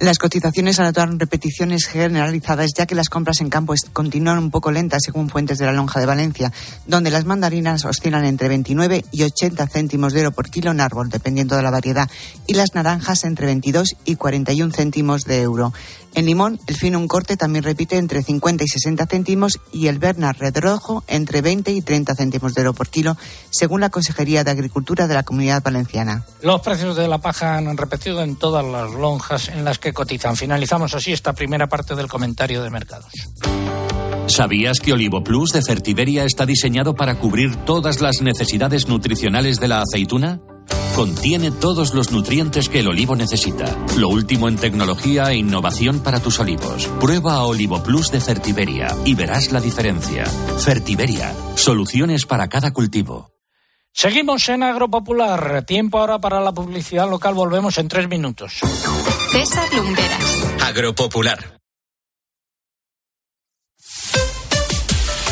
[0.01, 5.03] Las cotizaciones anotaron repeticiones generalizadas ya que las compras en campo continúan un poco lentas
[5.05, 6.51] según fuentes de la lonja de Valencia,
[6.87, 11.11] donde las mandarinas oscilan entre 29 y 80 céntimos de euro por kilo en árbol,
[11.11, 12.09] dependiendo de la variedad,
[12.47, 15.75] y las naranjas entre 22 y 41 céntimos de euro.
[16.15, 19.99] En limón, el fino un corte también repite entre 50 y 60 céntimos y el
[19.99, 23.17] Bernard Red Rojo entre 20 y 30 céntimos de euro por kilo,
[23.51, 26.25] según la Consejería de Agricultura de la Comunidad Valenciana.
[26.43, 30.37] Los precios de la paja han repetido en todas las lonjas en las que cotizan.
[30.37, 33.13] Finalizamos así esta primera parte del comentario de mercados.
[34.27, 39.69] ¿Sabías que Olivo Plus de Fertiberia está diseñado para cubrir todas las necesidades nutricionales de
[39.69, 40.41] la aceituna?
[41.01, 43.75] Contiene todos los nutrientes que el olivo necesita.
[43.97, 46.89] Lo último en tecnología e innovación para tus olivos.
[47.01, 50.27] Prueba Olivo Plus de Fertiberia y verás la diferencia.
[50.27, 53.33] Fertiberia, soluciones para cada cultivo.
[53.95, 55.65] Seguimos en Agropopular.
[55.65, 57.33] Tiempo ahora para la publicidad local.
[57.33, 58.61] Volvemos en tres minutos.
[59.33, 60.45] César Lumberas.
[60.67, 61.60] Agropopular.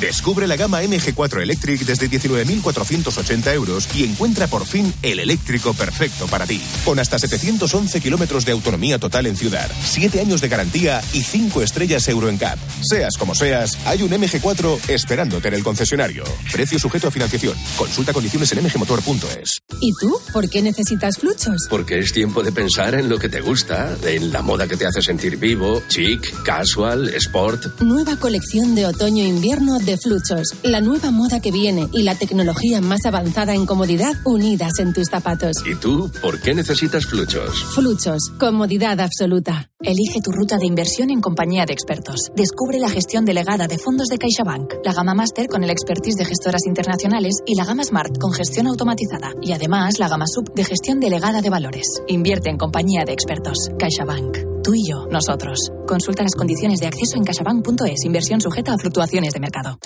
[0.00, 6.26] Descubre la gama MG4 Electric desde 19.480 euros y encuentra por fin el eléctrico perfecto
[6.26, 6.60] para ti.
[6.84, 11.62] Con hasta 711 kilómetros de autonomía total en ciudad, 7 años de garantía y 5
[11.62, 12.58] estrellas Euro en CAP.
[12.82, 16.24] Seas como seas, hay un MG4 esperándote en el concesionario.
[16.50, 17.56] Precio sujeto a financiación.
[17.76, 19.60] Consulta condiciones en mgmotor.es.
[19.80, 20.18] ¿Y tú?
[20.32, 21.66] ¿Por qué necesitas fluchos?
[21.68, 24.86] Porque es tiempo de pensar en lo que te gusta, en la moda que te
[24.86, 27.80] hace sentir vivo, chic, casual, sport.
[27.80, 30.54] Nueva colección de otoño-invierno de Fluchos.
[30.62, 35.08] La nueva moda que viene y la tecnología más avanzada en comodidad unidas en tus
[35.08, 35.56] zapatos.
[35.66, 37.64] ¿Y tú por qué necesitas fluchos?
[37.74, 38.32] Fluchos.
[38.38, 39.70] Comodidad absoluta.
[39.80, 42.30] Elige tu ruta de inversión en compañía de expertos.
[42.36, 46.24] Descubre la gestión delegada de fondos de CaixaBank, la gama Master con el expertise de
[46.24, 49.32] gestoras internacionales y la gama Smart con gestión automatizada.
[49.40, 51.86] Y además la gama Sub de gestión delegada de valores.
[52.06, 53.56] Invierte en compañía de expertos.
[53.78, 54.51] CaixaBank.
[54.62, 55.58] Tú y yo, nosotros.
[55.88, 58.04] Consulta las condiciones de acceso en caixabank.es.
[58.04, 59.78] Inversión sujeta a fluctuaciones de mercado.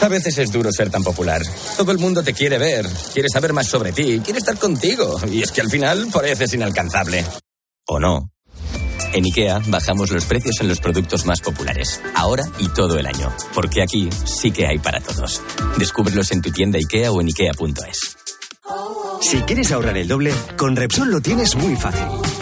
[0.00, 1.42] A veces es duro ser tan popular.
[1.76, 5.18] Todo el mundo te quiere ver, quiere saber más sobre ti, quiere estar contigo.
[5.30, 7.24] Y es que al final pareces inalcanzable.
[7.86, 8.30] ¿O no?
[9.12, 13.32] En IKEA bajamos los precios en los productos más populares, ahora y todo el año,
[13.54, 15.40] porque aquí sí que hay para todos.
[15.78, 18.16] Descúbrelos en tu tienda IKEA o en IKEA.es.
[19.20, 22.33] Si quieres ahorrar el doble, con Repsol lo tienes muy fácil.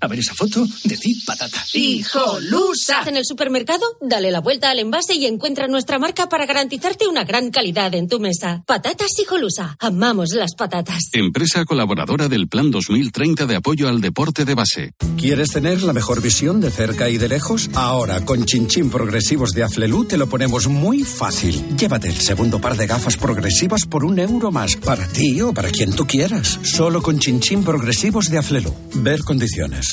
[0.00, 1.64] A ver esa foto, decid patata.
[1.72, 3.02] ¡Hijolusa!
[3.06, 7.24] En el supermercado, dale la vuelta al envase y encuentra nuestra marca para garantizarte una
[7.24, 8.62] gran calidad en tu mesa.
[8.66, 9.76] Patatas Hijolusa.
[9.80, 11.08] Amamos las patatas.
[11.12, 14.92] Empresa colaboradora del Plan 2030 de apoyo al deporte de base.
[15.16, 17.68] ¿Quieres tener la mejor visión de cerca y de lejos?
[17.74, 21.76] Ahora, con Chinchín Progresivos de Aflelu te lo ponemos muy fácil.
[21.76, 25.70] Llévate el segundo par de gafas progresivas por un euro más, para ti o para
[25.70, 26.60] quien tú quieras.
[26.62, 28.72] Solo con Chinchín Progresivos de Aflelu.
[28.94, 29.87] Ver condiciones.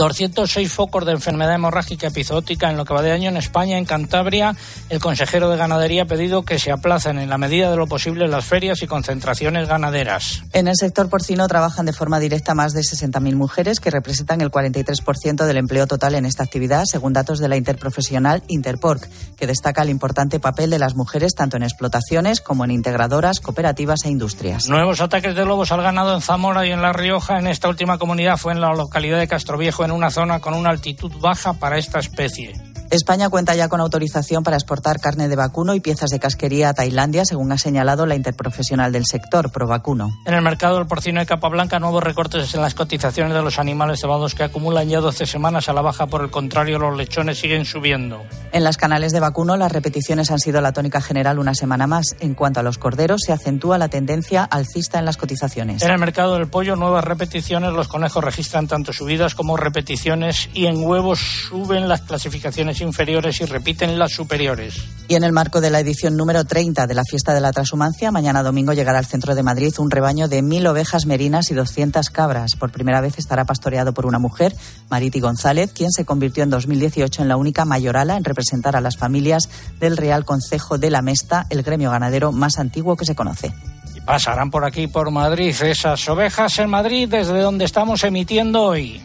[0.00, 3.76] 206 focos de enfermedad hemorrágica epizootica en lo que va de año en España.
[3.76, 4.56] En Cantabria,
[4.88, 8.26] el consejero de Ganadería ha pedido que se aplacen en la medida de lo posible
[8.26, 10.42] las ferias y concentraciones ganaderas.
[10.54, 14.50] En el sector porcino trabajan de forma directa más de 60.000 mujeres que representan el
[14.50, 19.82] 43% del empleo total en esta actividad, según datos de la interprofesional Interporc, que destaca
[19.82, 24.66] el importante papel de las mujeres tanto en explotaciones como en integradoras, cooperativas e industrias.
[24.66, 27.38] Nuevos ataques de lobos al ganado en Zamora y en La Rioja.
[27.38, 30.70] En esta última comunidad fue en la localidad de Castroviejo, en una zona con una
[30.70, 32.52] altitud baja para esta especie.
[32.90, 36.74] España cuenta ya con autorización para exportar carne de vacuno y piezas de casquería a
[36.74, 40.10] Tailandia, según ha señalado la interprofesional del sector, Provacuno.
[40.26, 43.60] En el mercado del porcino de capa blanca, nuevos recortes en las cotizaciones de los
[43.60, 46.08] animales cebados que acumulan ya 12 semanas a la baja.
[46.08, 48.24] Por el contrario, los lechones siguen subiendo.
[48.50, 52.16] En las canales de vacuno, las repeticiones han sido la tónica general una semana más.
[52.18, 55.82] En cuanto a los corderos, se acentúa la tendencia alcista en las cotizaciones.
[55.82, 57.72] En el mercado del pollo, nuevas repeticiones.
[57.72, 63.44] Los conejos registran tanto subidas como repeticiones y en huevos suben las clasificaciones inferiores y
[63.44, 64.74] repiten las superiores.
[65.08, 68.12] Y en el marco de la edición número 30 de la Fiesta de la Transhumancia,
[68.12, 72.10] mañana domingo llegará al centro de Madrid un rebaño de mil ovejas merinas y 200
[72.10, 72.52] cabras.
[72.58, 74.54] Por primera vez estará pastoreado por una mujer,
[74.88, 78.96] Mariti González, quien se convirtió en 2018 en la única mayorala en representar a las
[78.96, 79.48] familias
[79.80, 83.52] del Real Concejo de la Mesta, el gremio ganadero más antiguo que se conoce.
[83.94, 89.00] Y pasarán por aquí, por Madrid, esas ovejas en Madrid, desde donde estamos emitiendo hoy.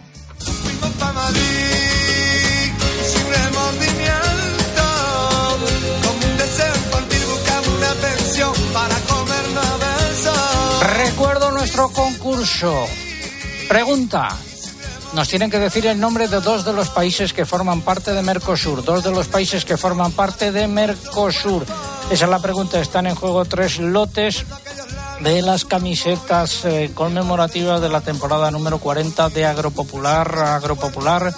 [12.35, 12.85] Concurso.
[13.69, 14.27] Pregunta.
[15.13, 18.21] Nos tienen que decir el nombre de dos de los países que forman parte de
[18.21, 18.83] Mercosur.
[18.83, 21.65] Dos de los países que forman parte de Mercosur.
[22.11, 22.81] Esa es la pregunta.
[22.81, 24.45] Están en juego tres lotes
[25.21, 31.33] de las camisetas eh, conmemorativas de la temporada número 40 de Agropopular, Agropopular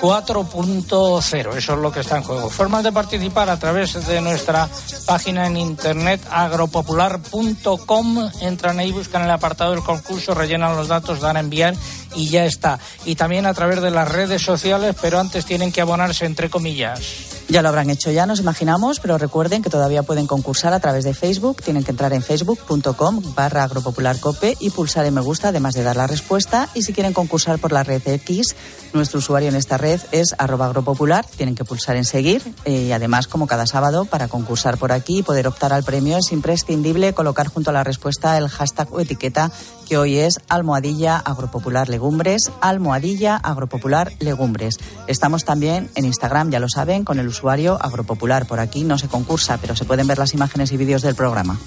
[0.00, 1.56] 4.0.
[1.56, 2.50] Eso es lo que está en juego.
[2.50, 4.68] Formas de participar a través de nuestra
[5.06, 8.30] página en internet agropopular.com.
[8.40, 11.74] Entran ahí, buscan el apartado del concurso, rellenan los datos, dan a enviar
[12.14, 12.78] y ya está.
[13.04, 17.00] Y también a través de las redes sociales, pero antes tienen que abonarse entre comillas.
[17.48, 21.04] Ya lo habrán hecho ya, nos imaginamos, pero recuerden que todavía pueden concursar a través
[21.04, 21.60] de Facebook.
[21.62, 25.96] Tienen que entrar en facebook.com barra agropopularcope y pulsar en me gusta, además de dar
[25.96, 26.70] la respuesta.
[26.72, 28.56] Y si quieren concursar por la red X,
[28.94, 31.26] nuestro usuario en esta red es arroba agropopular.
[31.26, 32.42] Tienen que pulsar en seguir.
[32.64, 36.32] Y además, como cada sábado, para concursar por aquí y poder optar al premio, es
[36.32, 39.52] imprescindible colocar junto a la respuesta el hashtag o etiqueta
[39.92, 44.78] que hoy es almohadilla agropopular legumbres, almohadilla agropopular legumbres.
[45.06, 48.46] Estamos también en Instagram, ya lo saben, con el usuario agropopular.
[48.46, 51.58] Por aquí no se concursa, pero se pueden ver las imágenes y vídeos del programa.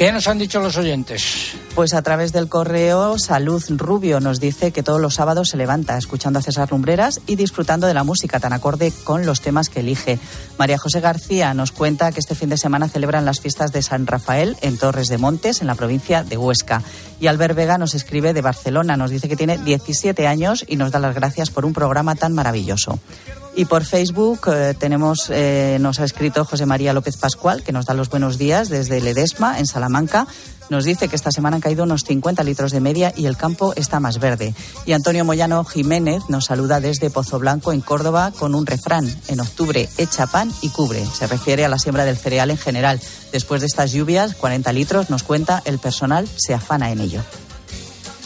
[0.00, 1.52] ¿Qué nos han dicho los oyentes?
[1.74, 5.98] Pues a través del correo Salud Rubio nos dice que todos los sábados se levanta
[5.98, 9.80] escuchando a César Lumbreras y disfrutando de la música tan acorde con los temas que
[9.80, 10.18] elige.
[10.58, 14.06] María José García nos cuenta que este fin de semana celebran las fiestas de San
[14.06, 16.82] Rafael en Torres de Montes, en la provincia de Huesca.
[17.20, 20.92] Y Albert Vega nos escribe de Barcelona, nos dice que tiene 17 años y nos
[20.92, 22.98] da las gracias por un programa tan maravilloso.
[23.54, 27.86] Y por Facebook eh, tenemos, eh, nos ha escrito José María López Pascual, que nos
[27.86, 30.26] da los buenos días desde Ledesma, en Salamanca.
[30.70, 33.74] Nos dice que esta semana han caído unos 50 litros de media y el campo
[33.74, 34.54] está más verde.
[34.86, 39.12] Y Antonio Moyano Jiménez nos saluda desde Pozo Blanco, en Córdoba, con un refrán.
[39.26, 41.04] En octubre echa pan y cubre.
[41.04, 43.00] Se refiere a la siembra del cereal en general.
[43.32, 47.22] Después de estas lluvias, 40 litros, nos cuenta, el personal se afana en ello.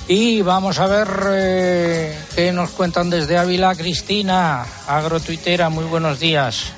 [0.07, 3.75] Y vamos a ver eh, qué nos cuentan desde Ávila.
[3.75, 6.75] Cristina, agrotuitera, muy buenos días.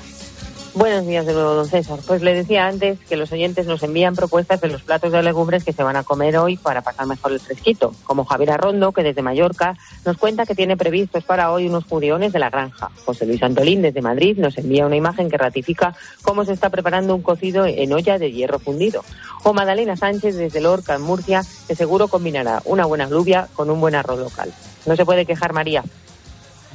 [0.77, 1.97] Buenos días de nuevo, don César.
[2.05, 5.63] Pues le decía antes que los oyentes nos envían propuestas de los platos de legumbres
[5.63, 9.01] que se van a comer hoy para pasar mejor el fresquito, como Javier Arrondo, que
[9.01, 9.75] desde Mallorca
[10.05, 12.91] nos cuenta que tiene previstos para hoy unos judiones de la granja.
[13.05, 17.15] José Luis Antolín, desde Madrid, nos envía una imagen que ratifica cómo se está preparando
[17.15, 19.03] un cocido en olla de hierro fundido.
[19.41, 23.81] O Madalena Sánchez, desde Lorca, en Murcia, que seguro combinará una buena lluvia con un
[23.81, 24.53] buen arroz local.
[24.85, 25.83] No se puede quejar, María.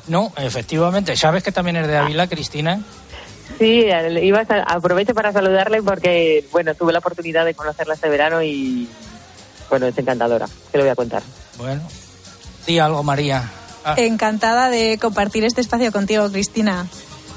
[0.08, 1.16] No, efectivamente.
[1.16, 2.80] ¿Sabes que también es de Ávila, Cristina?
[3.58, 3.86] Sí,
[4.22, 8.88] iba a, aprovecho para saludarle porque, bueno, tuve la oportunidad de conocerla este verano y,
[9.70, 10.46] bueno, es encantadora.
[10.70, 11.22] Te lo voy a contar.
[11.58, 11.82] Bueno,
[12.66, 13.50] di algo, María.
[13.84, 13.94] Ah.
[13.96, 16.86] Encantada de compartir este espacio contigo, Cristina.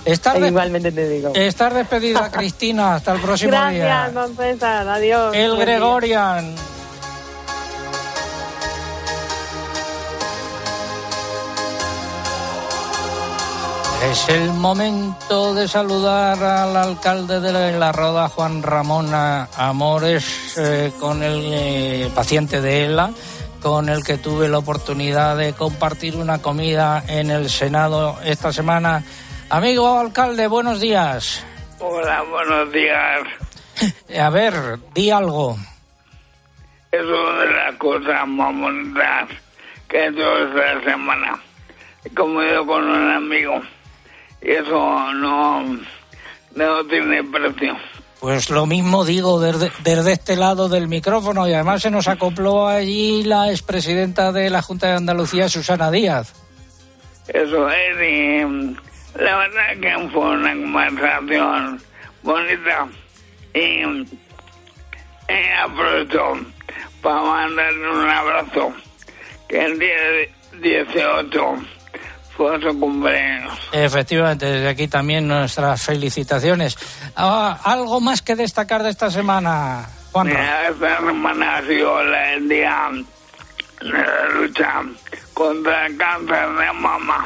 [0.05, 1.31] Estar Igualmente te digo.
[1.33, 2.95] Estar despedida, Cristina.
[2.95, 4.11] Hasta el próximo día.
[4.13, 4.87] Gracias, César.
[4.87, 5.35] Adiós.
[5.35, 6.55] El Gregorian.
[14.03, 21.23] Es el momento de saludar al alcalde de La Roda, Juan Ramón Amores, eh, con
[21.23, 23.11] el eh, paciente de ELA,
[23.61, 29.03] con el que tuve la oportunidad de compartir una comida en el Senado esta semana.
[29.49, 31.43] Amigo alcalde, buenos días.
[31.79, 33.21] Hola, buenos días.
[34.19, 34.53] A ver,
[34.93, 35.57] di algo.
[36.91, 39.29] Es una de las cosas más bonitas
[39.87, 41.39] que he hecho esta semana.
[42.03, 43.61] He comido con un amigo
[44.41, 45.63] eso no,
[46.55, 47.75] no tiene precio.
[48.19, 52.67] Pues lo mismo digo desde, desde, este lado del micrófono y además se nos acopló
[52.67, 56.33] allí la expresidenta de la Junta de Andalucía, Susana Díaz.
[57.27, 58.75] Eso es, y mm,
[59.19, 61.81] la verdad que fue una conversación
[62.23, 62.87] bonita
[63.53, 63.83] y
[65.27, 66.37] eh, aprovecho
[67.01, 68.73] para mandarle un abrazo
[69.47, 69.95] que el día
[70.61, 71.74] 18
[72.35, 73.57] fue su cumpleaños.
[73.71, 76.77] Efectivamente, desde aquí también nuestras felicitaciones.
[77.15, 80.27] Ah, ¿Algo más que destacar de esta semana, Juan?
[80.29, 82.89] esta semana ha sido el día
[83.81, 84.81] de la lucha
[85.33, 87.25] contra el cáncer de mama.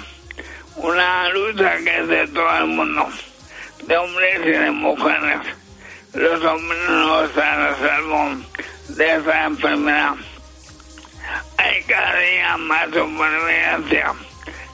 [0.75, 3.07] una lucha que es de todo el mundo,
[3.85, 5.39] de hombres y de mujeres.
[6.13, 8.29] Los hombres no están a salvo
[8.89, 10.13] de esta enfermedad.
[11.57, 14.13] Hay cada día más supervivencia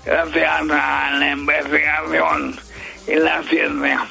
[0.06, 2.60] gracias a la investigación
[3.08, 4.06] y la ciencia.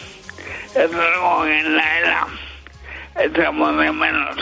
[0.75, 2.27] Es algo en la era
[3.17, 4.37] echamos de menos.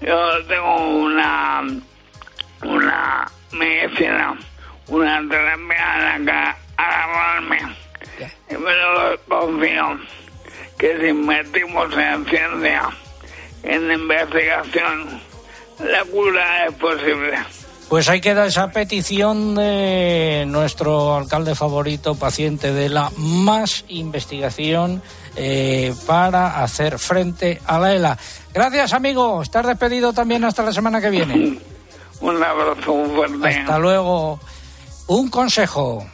[0.00, 1.62] Yo tengo una,
[2.62, 4.38] una medicina,
[4.88, 7.76] una terapia a la que agarrarme.
[8.50, 10.00] Y me lo confío
[10.78, 12.90] que si invertimos en ciencia,
[13.62, 15.20] en investigación,
[15.80, 17.38] la cura es posible.
[17.90, 25.02] Pues ahí queda esa petición de nuestro alcalde favorito, paciente de la más investigación
[25.34, 28.16] eh, para hacer frente a la ELA.
[28.54, 29.42] Gracias, amigo.
[29.42, 31.58] Estás despedido también hasta la semana que viene.
[32.20, 33.48] Un abrazo fuerte.
[33.48, 34.38] Hasta luego.
[35.08, 36.06] Un consejo.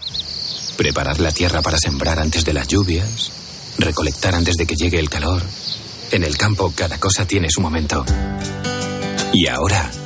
[0.79, 3.77] Preparar la tierra para sembrar antes de las lluvias.
[3.77, 5.43] Recolectar antes de que llegue el calor.
[6.11, 8.03] En el campo cada cosa tiene su momento.
[9.35, 9.91] Y ahora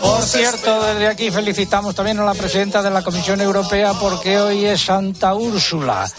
[0.00, 4.64] Por cierto, desde aquí felicitamos también a la presidenta de la Comisión Europea porque hoy
[4.64, 6.10] es Santa Úrsula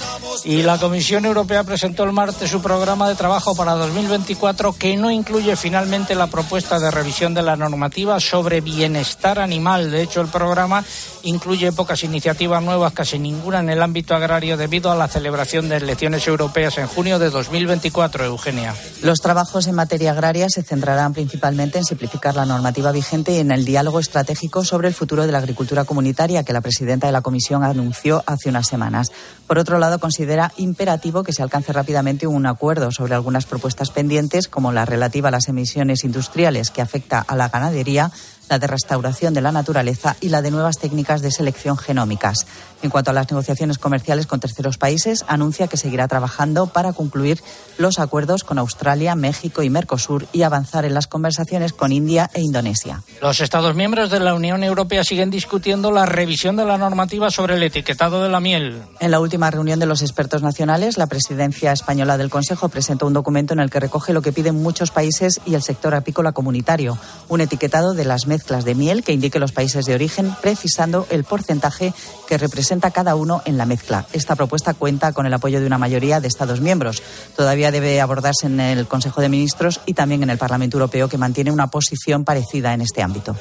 [0.45, 5.11] y la Comisión Europea presentó el martes su programa de trabajo para 2024 que no
[5.11, 9.91] incluye finalmente la propuesta de revisión de la normativa sobre bienestar animal.
[9.91, 10.83] De hecho, el programa
[11.23, 15.77] incluye pocas iniciativas nuevas, casi ninguna en el ámbito agrario debido a la celebración de
[15.77, 18.73] elecciones europeas en junio de 2024, Eugenia.
[19.01, 23.65] Los trabajos en materia agraria se centrarán principalmente en simplificar la normativa vigente en el
[23.65, 27.63] diálogo estratégico sobre el futuro de la agricultura comunitaria que la presidenta de la Comisión
[27.63, 29.11] anunció hace unas semanas.
[29.47, 34.47] Por otro lado, considera imperativo que se alcance rápidamente un acuerdo sobre algunas propuestas pendientes,
[34.47, 38.11] como la relativa a las emisiones industriales que afecta a la ganadería,
[38.51, 42.45] la de restauración de la naturaleza y la de nuevas técnicas de selección genómicas.
[42.83, 47.41] En cuanto a las negociaciones comerciales con terceros países, anuncia que seguirá trabajando para concluir
[47.77, 52.41] los acuerdos con Australia, México y Mercosur y avanzar en las conversaciones con India e
[52.41, 53.03] Indonesia.
[53.21, 57.55] Los Estados miembros de la Unión Europea siguen discutiendo la revisión de la normativa sobre
[57.55, 58.81] el etiquetado de la miel.
[58.99, 63.13] En la última reunión de los expertos nacionales, la presidencia española del Consejo presentó un
[63.13, 66.97] documento en el que recoge lo que piden muchos países y el sector apícola comunitario,
[67.29, 71.05] un etiquetado de las mezclas mezclas de miel que indique los países de origen, precisando
[71.11, 71.93] el porcentaje
[72.27, 74.07] que representa cada uno en la mezcla.
[74.13, 77.03] Esta propuesta cuenta con el apoyo de una mayoría de Estados miembros.
[77.35, 81.19] Todavía debe abordarse en el Consejo de Ministros y también en el Parlamento Europeo, que
[81.19, 83.35] mantiene una posición parecida en este ámbito.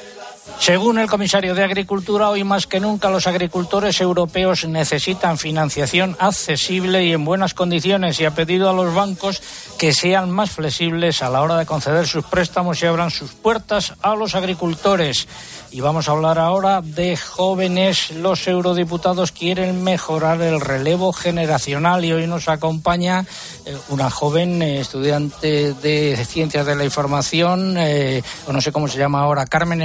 [0.59, 7.03] Según el comisario de Agricultura, hoy más que nunca los agricultores europeos necesitan financiación accesible
[7.03, 9.41] y en buenas condiciones y ha pedido a los bancos
[9.77, 13.93] que sean más flexibles a la hora de conceder sus préstamos y abran sus puertas
[14.01, 15.27] a los agricultores.
[15.71, 18.11] Y vamos a hablar ahora de jóvenes.
[18.11, 23.25] Los eurodiputados quieren mejorar el relevo generacional y hoy nos acompaña
[23.65, 28.89] eh, una joven eh, estudiante de Ciencias de la Información, eh, o no sé cómo
[28.89, 29.81] se llama ahora, Carmen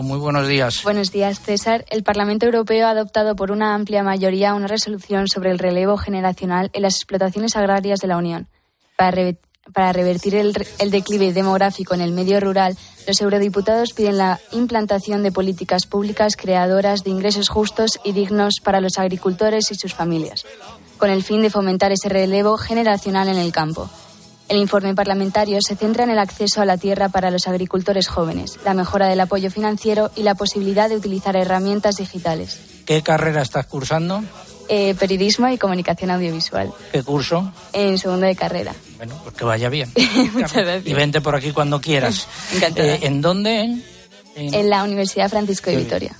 [0.00, 0.82] Muy buenos días.
[0.84, 1.84] Buenos días, César.
[1.90, 6.70] El Parlamento Europeo ha adoptado por una amplia mayoría una resolución sobre el relevo generacional
[6.72, 8.48] en las explotaciones agrarias de la Unión.
[8.96, 10.52] Para revertir el,
[10.90, 12.76] declive demográfico en el medio rural,
[13.06, 18.80] los eurodiputados piden la implantación de políticas públicas creadoras de ingresos justos y dignos para
[18.80, 20.46] los agricultores y sus familias,
[20.98, 23.90] con el fin de fomentar ese relevo generacional en el campo.
[24.52, 28.58] El informe parlamentario se centra en el acceso a la tierra para los agricultores jóvenes,
[28.66, 32.60] la mejora del apoyo financiero y la posibilidad de utilizar herramientas digitales.
[32.84, 34.22] ¿Qué carrera estás cursando?
[34.68, 36.70] Eh, periodismo y comunicación audiovisual.
[36.92, 37.50] ¿Qué curso?
[37.72, 38.74] En segundo de carrera.
[38.98, 39.90] Bueno, pues que vaya bien.
[40.34, 40.86] Muchas gracias.
[40.86, 42.28] Y vente por aquí cuando quieras.
[42.54, 42.96] Encantada.
[42.96, 43.78] Eh, ¿En dónde?
[44.36, 44.68] En...
[44.68, 46.14] la Universidad Francisco de Vitoria.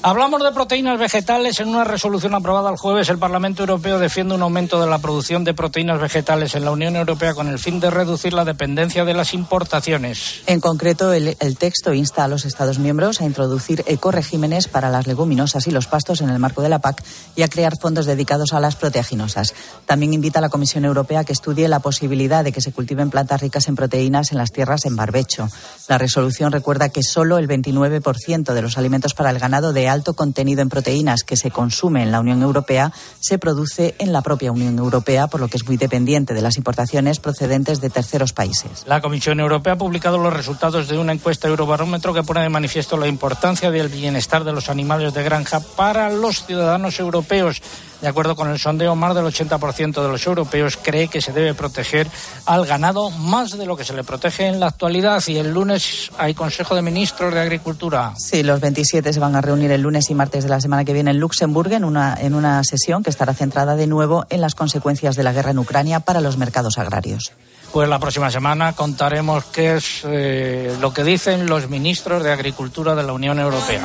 [0.00, 1.58] Hablamos de proteínas vegetales.
[1.58, 5.42] En una resolución aprobada el jueves, el Parlamento Europeo defiende un aumento de la producción
[5.42, 9.14] de proteínas vegetales en la Unión Europea con el fin de reducir la dependencia de
[9.14, 10.42] las importaciones.
[10.46, 15.08] En concreto, el, el texto insta a los Estados miembros a introducir ecoregímenes para las
[15.08, 17.02] leguminosas y los pastos en el marco de la PAC
[17.34, 19.52] y a crear fondos dedicados a las proteaginosas.
[19.86, 23.10] También invita a la Comisión Europea a que estudie la posibilidad de que se cultiven
[23.10, 25.48] plantas ricas en proteínas en las tierras en barbecho.
[25.88, 29.92] La resolución recuerda que solo el 29% de los alimentos para el ganado de de
[29.92, 34.20] alto contenido en proteínas que se consume en la Unión Europea se produce en la
[34.20, 38.34] propia Unión Europea, por lo que es muy dependiente de las importaciones procedentes de terceros
[38.34, 38.84] países.
[38.86, 42.98] La Comisión Europea ha publicado los resultados de una encuesta Eurobarómetro que pone de manifiesto
[42.98, 47.62] la importancia del bienestar de los animales de granja para los ciudadanos europeos.
[48.00, 51.54] De acuerdo con el sondeo, más del 80% de los europeos cree que se debe
[51.54, 52.06] proteger
[52.46, 55.20] al ganado más de lo que se le protege en la actualidad.
[55.26, 58.14] Y el lunes hay Consejo de Ministros de Agricultura.
[58.16, 60.92] Sí, los 27 se van a reunir el lunes y martes de la semana que
[60.92, 64.54] viene en Luxemburgo en una, en una sesión que estará centrada de nuevo en las
[64.54, 67.32] consecuencias de la guerra en Ucrania para los mercados agrarios.
[67.72, 72.94] Pues la próxima semana contaremos qué es eh, lo que dicen los ministros de Agricultura
[72.94, 73.82] de la Unión Europea.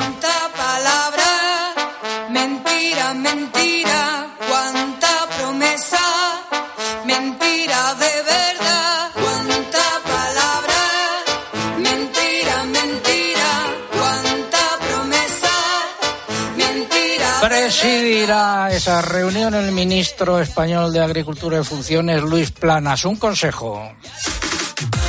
[0.55, 1.23] palabra,
[2.29, 4.92] mentira, mentira, cuánta
[17.83, 23.03] Presidirá esa reunión el ministro español de Agricultura y Funciones, Luis Planas.
[23.03, 23.91] Un consejo.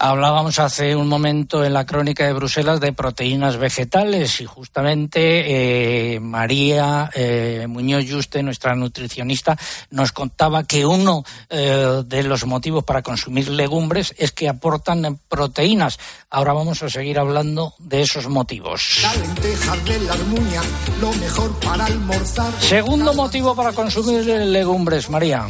[0.00, 6.20] Hablábamos hace un momento en la crónica de Bruselas de proteínas vegetales y justamente eh,
[6.20, 9.58] María eh, Muñoz Yuste, nuestra nutricionista,
[9.90, 15.98] nos contaba que uno eh, de los motivos para consumir legumbres es que aportan proteínas.
[16.30, 19.00] Ahora vamos a seguir hablando de esos motivos.
[19.02, 20.62] La lenteja de la armuña,
[21.00, 22.52] lo mejor para almorzar.
[22.60, 25.44] Segundo motivo para consumir legumbres, María.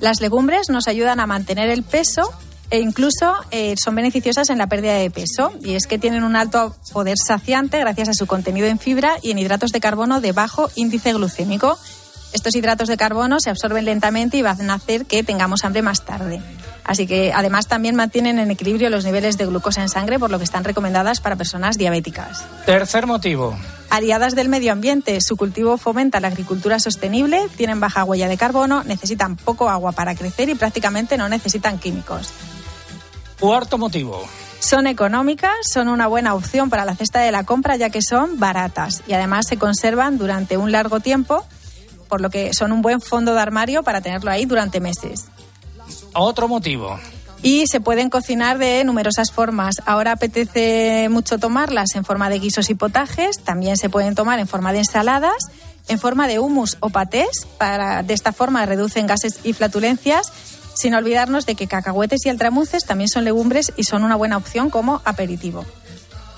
[0.00, 2.32] Las legumbres nos ayudan a mantener el peso
[2.70, 6.36] e incluso eh, son beneficiosas en la pérdida de peso y es que tienen un
[6.36, 10.32] alto poder saciante gracias a su contenido en fibra y en hidratos de carbono de
[10.32, 11.78] bajo índice glucémico.
[12.32, 16.04] Estos hidratos de carbono se absorben lentamente y van a hacer que tengamos hambre más
[16.04, 16.40] tarde.
[16.84, 20.38] Así que además también mantienen en equilibrio los niveles de glucosa en sangre, por lo
[20.38, 22.44] que están recomendadas para personas diabéticas.
[22.64, 23.56] Tercer motivo.
[23.90, 28.84] Aliadas del medio ambiente, su cultivo fomenta la agricultura sostenible, tienen baja huella de carbono,
[28.84, 32.32] necesitan poco agua para crecer y prácticamente no necesitan químicos.
[33.38, 34.26] Cuarto motivo.
[34.60, 38.40] Son económicas, son una buena opción para la cesta de la compra ya que son
[38.40, 41.44] baratas y además se conservan durante un largo tiempo,
[42.08, 45.26] por lo que son un buen fondo de armario para tenerlo ahí durante meses.
[46.14, 46.98] Otro motivo.
[47.42, 49.76] Y se pueden cocinar de numerosas formas.
[49.84, 54.48] Ahora apetece mucho tomarlas en forma de guisos y potajes, también se pueden tomar en
[54.48, 55.36] forma de ensaladas,
[55.88, 60.32] en forma de hummus o patés, para de esta forma reducen gases y flatulencias
[60.76, 64.70] sin olvidarnos de que cacahuetes y altramuces también son legumbres y son una buena opción
[64.70, 65.64] como aperitivo.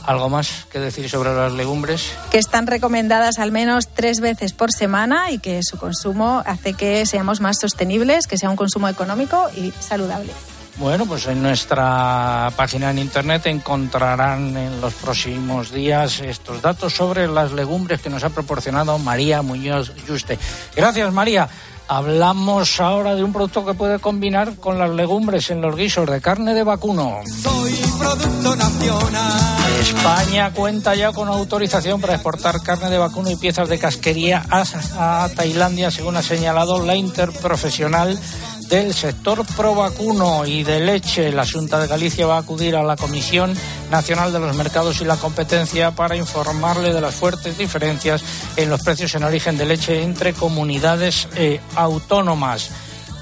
[0.07, 2.12] ¿Algo más que decir sobre las legumbres?
[2.30, 7.05] Que están recomendadas al menos tres veces por semana y que su consumo hace que
[7.05, 10.32] seamos más sostenibles, que sea un consumo económico y saludable.
[10.79, 17.26] Bueno, pues en nuestra página en internet encontrarán en los próximos días estos datos sobre
[17.26, 20.39] las legumbres que nos ha proporcionado María Muñoz Yuste.
[20.76, 21.49] Gracias, María.
[21.89, 26.20] Hablamos ahora de un producto que puede combinar con las legumbres en los guisos de
[26.20, 27.22] carne de vacuno.
[27.43, 29.59] Soy producto nacional.
[29.81, 34.64] España cuenta ya con autorización para exportar carne de vacuno y piezas de casquería a,
[35.24, 38.18] a Tailandia, según ha señalado la interprofesional
[38.69, 41.33] del sector pro vacuno y de leche.
[41.33, 43.55] La Junta de Galicia va a acudir a la Comisión
[43.91, 48.23] Nacional de los Mercados y la Competencia para informarle de las fuertes diferencias
[48.57, 52.71] en los precios en origen de leche entre comunidades eh, autónomas.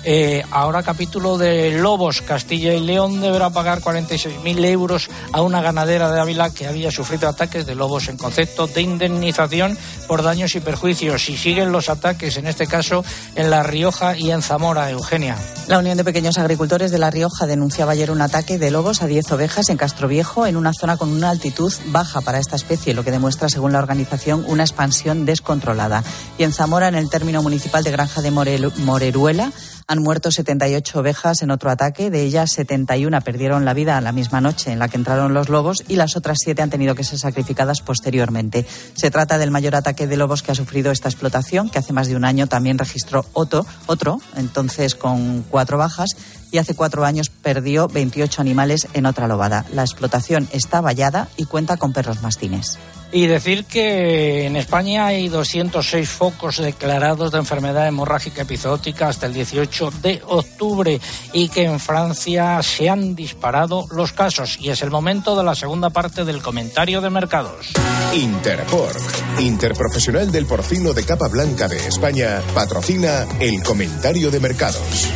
[0.08, 2.22] Eh, ahora capítulo de Lobos.
[2.22, 7.28] Castilla y León deberá pagar 46.000 euros a una ganadera de Ávila que había sufrido
[7.28, 9.76] ataques de lobos en concepto de indemnización
[10.06, 11.28] por daños y perjuicios.
[11.28, 13.04] Y siguen los ataques, en este caso
[13.34, 14.92] en La Rioja y en Zamora.
[14.92, 15.36] Eugenia.
[15.66, 19.08] La Unión de Pequeños Agricultores de La Rioja denunciaba ayer un ataque de lobos a
[19.08, 23.02] 10 ovejas en Castroviejo, en una zona con una altitud baja para esta especie, lo
[23.02, 26.04] que demuestra, según la organización, una expansión descontrolada.
[26.38, 29.50] Y en Zamora, en el término municipal de Granja de Moreruela,
[29.88, 32.10] han muerto 78 ovejas en otro ataque.
[32.10, 35.84] De ellas, 71 perdieron la vida la misma noche en la que entraron los lobos
[35.86, 38.66] y las otras siete han tenido que ser sacrificadas posteriormente.
[38.94, 42.08] Se trata del mayor ataque de lobos que ha sufrido esta explotación, que hace más
[42.08, 46.16] de un año también registró otro, otro entonces con cuatro bajas,
[46.50, 49.64] y hace cuatro años perdió 28 animales en otra lobada.
[49.72, 52.78] La explotación está vallada y cuenta con perros mastines.
[53.12, 59.32] Y decir que en España hay 206 focos declarados de enfermedad hemorrágica epizootica hasta el
[59.32, 61.00] 18 de octubre
[61.32, 64.58] y que en Francia se han disparado los casos.
[64.60, 67.68] Y es el momento de la segunda parte del comentario de mercados.
[68.12, 75.12] Interpork, interprofesional del porcino de capa blanca de España, patrocina el comentario de mercados.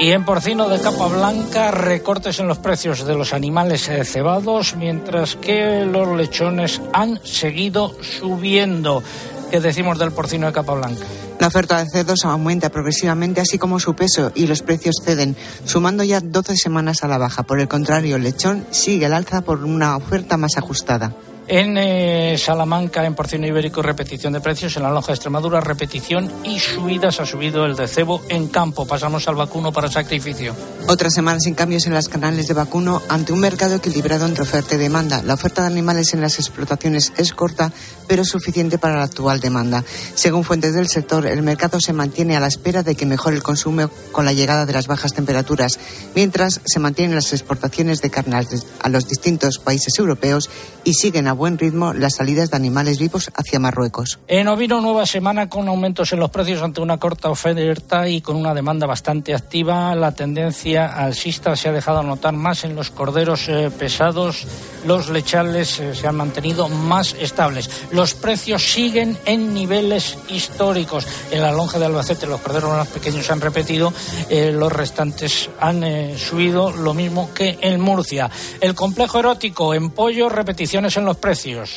[0.00, 5.34] Y en porcino de capa blanca, recortes en los precios de los animales cebados, mientras
[5.34, 9.02] que los lechones han seguido subiendo.
[9.50, 11.04] ¿Qué decimos del porcino de capa blanca?
[11.40, 16.04] La oferta de cerdos aumenta progresivamente, así como su peso, y los precios ceden, sumando
[16.04, 17.42] ya 12 semanas a la baja.
[17.42, 21.12] Por el contrario, el lechón sigue al alza por una oferta más ajustada.
[21.50, 24.76] En eh, Salamanca, en porcino ibérico, repetición de precios.
[24.76, 27.20] En la lonja de Extremadura, repetición y subidas.
[27.20, 28.86] Ha subido el de cebo en campo.
[28.86, 30.54] Pasamos al vacuno para sacrificio.
[30.88, 34.74] Otra semana sin cambios en las canales de vacuno ante un mercado equilibrado entre oferta
[34.74, 35.22] y demanda.
[35.22, 37.72] La oferta de animales en las explotaciones es corta,
[38.06, 39.82] pero suficiente para la actual demanda.
[40.14, 43.42] Según fuentes del sector, el mercado se mantiene a la espera de que mejore el
[43.42, 45.78] consumo con la llegada de las bajas temperaturas,
[46.14, 48.46] mientras se mantienen las exportaciones de carne
[48.80, 50.50] a los distintos países europeos
[50.84, 54.18] y siguen a buen ritmo las salidas de animales vivos hacia Marruecos.
[54.26, 58.36] En ovino, nueva semana con aumentos en los precios ante una corta oferta y con
[58.36, 59.94] una demanda bastante activa.
[59.94, 64.46] La tendencia alcista se ha dejado notar más en los corderos eh, pesados.
[64.84, 67.70] Los lechales eh, se han mantenido más estables.
[67.92, 71.06] Los precios siguen en niveles históricos.
[71.30, 73.92] En la lonja de Albacete los corderos más pequeños han repetido,
[74.28, 75.84] eh, los restantes han
[76.18, 78.28] subido lo mismo que en Murcia.
[78.60, 81.27] El complejo erótico en pollo, repeticiones en los precios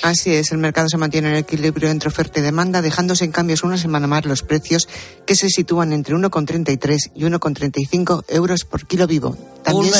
[0.03, 3.63] Así es, el mercado se mantiene en equilibrio entre oferta y demanda, dejándose en cambios
[3.63, 4.87] una semana más los precios
[5.25, 9.37] que se sitúan entre 1,33 y 1,35 euros por kilo vivo.
[9.63, 9.93] También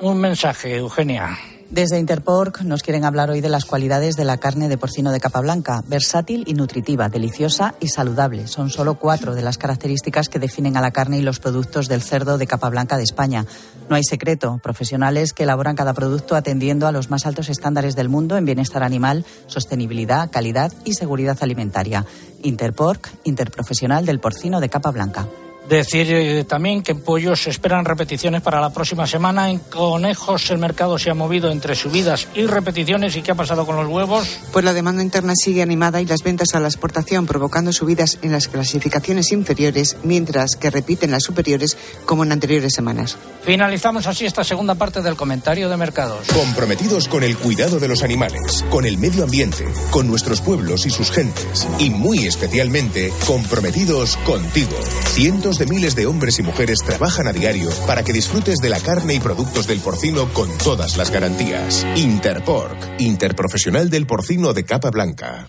[0.00, 1.38] un, un mensaje, Eugenia.
[1.70, 5.20] Desde Interpork nos quieren hablar hoy de las cualidades de la carne de porcino de
[5.20, 5.84] capa blanca.
[5.86, 8.48] Versátil y nutritiva, deliciosa y saludable.
[8.48, 12.02] Son solo cuatro de las características que definen a la carne y los productos del
[12.02, 13.46] cerdo de capa blanca de España.
[13.88, 14.58] No hay secreto.
[14.60, 18.82] Profesionales que elaboran cada producto atendiendo a los más altos estándares del mundo en bienestar
[18.82, 22.04] animal, sostenibilidad, calidad y seguridad alimentaria.
[22.42, 25.28] Interpork, interprofesional del porcino de capa blanca.
[25.70, 29.50] Decir eh, también que en pollos se esperan repeticiones para la próxima semana.
[29.50, 33.14] En conejos el mercado se ha movido entre subidas y repeticiones.
[33.14, 34.40] ¿Y qué ha pasado con los huevos?
[34.52, 38.32] Pues la demanda interna sigue animada y las ventas a la exportación provocando subidas en
[38.32, 43.16] las clasificaciones inferiores, mientras que repiten las superiores como en anteriores semanas.
[43.44, 46.26] Finalizamos así esta segunda parte del comentario de mercados.
[46.34, 50.90] Comprometidos con el cuidado de los animales, con el medio ambiente, con nuestros pueblos y
[50.90, 51.68] sus gentes.
[51.78, 54.76] Y muy especialmente comprometidos contigo.
[55.14, 58.80] Cientos de miles de hombres y mujeres trabajan a diario para que disfrutes de la
[58.80, 61.86] carne y productos del porcino con todas las garantías.
[61.96, 65.48] Interpork, interprofesional del porcino de capa blanca.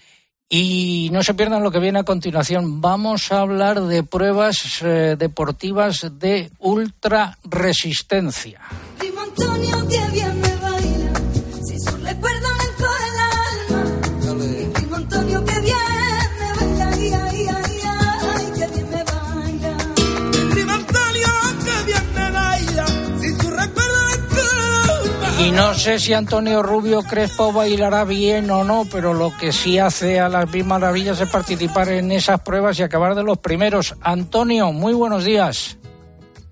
[0.49, 2.81] Y no se pierdan lo que viene a continuación.
[2.81, 8.59] Vamos a hablar de pruebas eh, deportivas de ultra resistencia.
[25.41, 29.79] Y no sé si Antonio Rubio Crespo bailará bien o no, pero lo que sí
[29.79, 33.95] hace a las mil maravillas es participar en esas pruebas y acabar de los primeros.
[34.01, 35.79] Antonio, muy buenos días.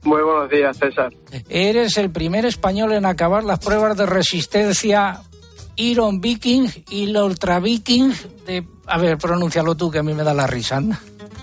[0.01, 1.13] Muy buenos días, César.
[1.49, 5.21] Eres el primer español en acabar las pruebas de resistencia
[5.75, 8.11] Iron Viking y la Ultra Viking
[8.47, 8.65] de...
[8.87, 10.81] A ver, pronúncialo tú, que a mí me da la risa.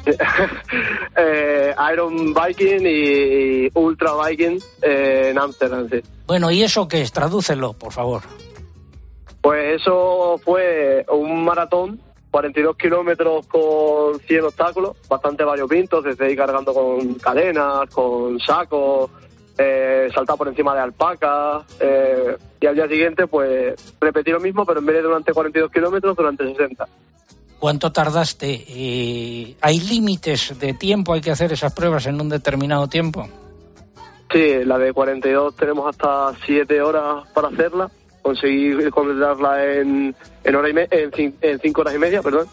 [1.19, 6.03] Eh, Iron Viking y Ultra Viking eh, en Amsterdam, sí.
[6.27, 7.11] Bueno, ¿y eso qué es?
[7.11, 8.23] Tradúcelo, por favor.
[9.41, 12.01] Pues eso fue un maratón,
[12.31, 19.11] 42 kilómetros con 100 obstáculos, bastante variopintos, desde ir cargando con cadenas, con sacos,
[19.57, 24.67] eh, saltar por encima de alpacas, eh, y al día siguiente pues repetir lo mismo,
[24.67, 26.87] pero en vez de durante 42 kilómetros, durante 60.
[27.59, 28.65] ¿Cuánto tardaste?
[28.69, 31.15] Eh, ¿Hay límites de tiempo?
[31.15, 33.29] ¿Hay que hacer esas pruebas en un determinado tiempo?
[34.31, 37.91] Sí, la de 42 tenemos hasta 7 horas para hacerla,
[38.23, 40.75] conseguir completarla en, en, hora y
[41.41, 42.47] en 5 horas y media, perdón.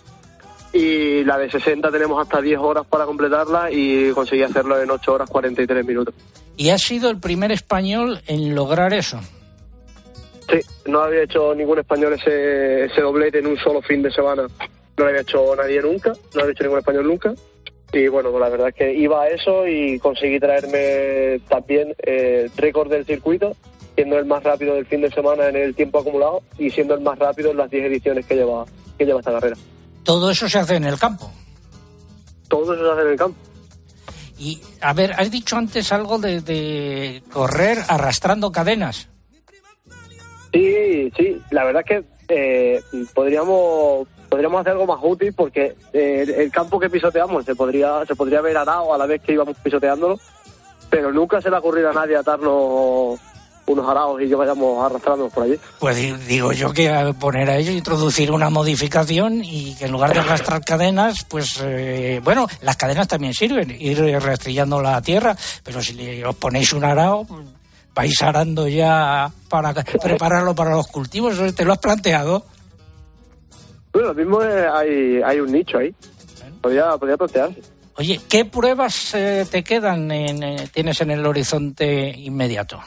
[0.72, 5.14] Y la de 60 tenemos hasta 10 horas para completarla y conseguir hacerlo en 8
[5.14, 6.16] horas 43 minutos.
[6.56, 9.20] ¿Y has sido el primer español en lograr eso?
[10.50, 14.48] Sí, no había hecho ningún español ese, ese doblete en un solo fin de semana.
[14.98, 17.34] No lo había hecho nadie nunca, no lo había hecho ningún español nunca.
[17.94, 22.50] Y bueno, pues la verdad es que iba a eso y conseguí traerme también eh,
[22.58, 23.56] récord del circuito,
[23.94, 27.02] siendo el más rápido del fin de semana en el tiempo acumulado y siendo el
[27.02, 28.66] más rápido en las 10 ediciones que lleva,
[28.98, 29.56] que lleva esta carrera.
[30.04, 31.32] Todo eso se hace en el campo.
[32.48, 33.38] Todo eso se hace en el campo.
[34.40, 39.08] Y, a ver, has dicho antes algo de, de correr arrastrando cadenas.
[40.52, 42.84] Sí, sí, la verdad es que eh,
[43.14, 48.16] podríamos podríamos hacer algo más útil porque eh, el campo que pisoteamos se podría se
[48.16, 50.20] podría ver arado a la vez que íbamos pisoteándolo,
[50.90, 53.20] pero nunca se le ha ocurrido a nadie atarnos
[53.68, 55.58] unos arados y que vayamos arrastrándonos por allí.
[55.80, 60.14] Pues di- digo yo que poner a ello, introducir una modificación y que en lugar
[60.14, 65.80] de arrastrar cadenas, pues eh, bueno, las cadenas también sirven, ir rastrillando la tierra, pero
[65.82, 67.28] si os ponéis un arao,
[67.94, 72.46] vais arando ya para prepararlo para los cultivos, ¿Eso ¿te lo has planteado?
[73.94, 75.94] Bueno, lo mismo es- hay, hay un nicho ahí.
[76.62, 77.62] Podría, podría plantearse.
[77.98, 82.80] Oye, ¿qué pruebas eh, te quedan, en, eh, tienes en el horizonte inmediato?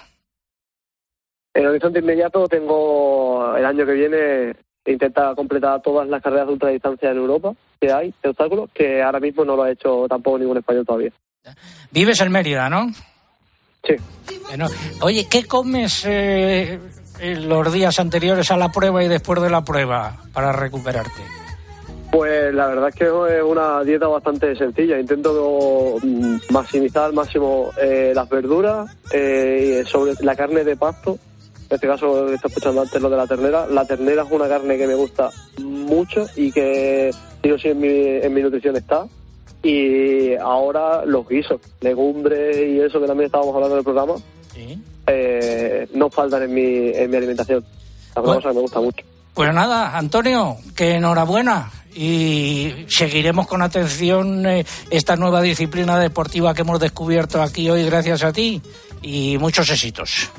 [1.55, 6.53] En el horizonte inmediato tengo el año que viene intenta completar todas las carreras de
[6.55, 10.39] ultradistancia en Europa que hay de obstáculos, que ahora mismo no lo ha hecho tampoco
[10.39, 11.11] ningún español todavía.
[11.91, 12.91] Vives en Mérida, ¿no?
[13.85, 13.95] Sí.
[14.49, 14.67] Bueno,
[15.03, 16.79] oye, ¿qué comes eh,
[17.21, 21.23] los días anteriores a la prueba y después de la prueba para recuperarte?
[22.11, 24.99] Pues la verdad es que es una dieta bastante sencilla.
[24.99, 31.19] Intento mm, maximizar al máximo eh, las verduras, eh, sobre la carne de pasto.
[31.69, 33.67] En este caso, está escuchando antes lo de la ternera.
[33.67, 37.11] La ternera es una carne que me gusta mucho y que
[37.43, 39.07] sí o sí en mi, en mi nutrición está.
[39.63, 44.15] Y ahora los guisos, legumbres y eso que también estábamos hablando del programa,
[45.07, 47.65] eh, no faltan en mi, en mi alimentación.
[48.11, 49.05] Es una cosa que me gusta mucho.
[49.35, 56.63] Pues nada, Antonio, que enhorabuena y seguiremos con atención eh, esta nueva disciplina deportiva que
[56.63, 58.61] hemos descubierto aquí hoy gracias a ti
[59.03, 60.31] y muchos éxitos.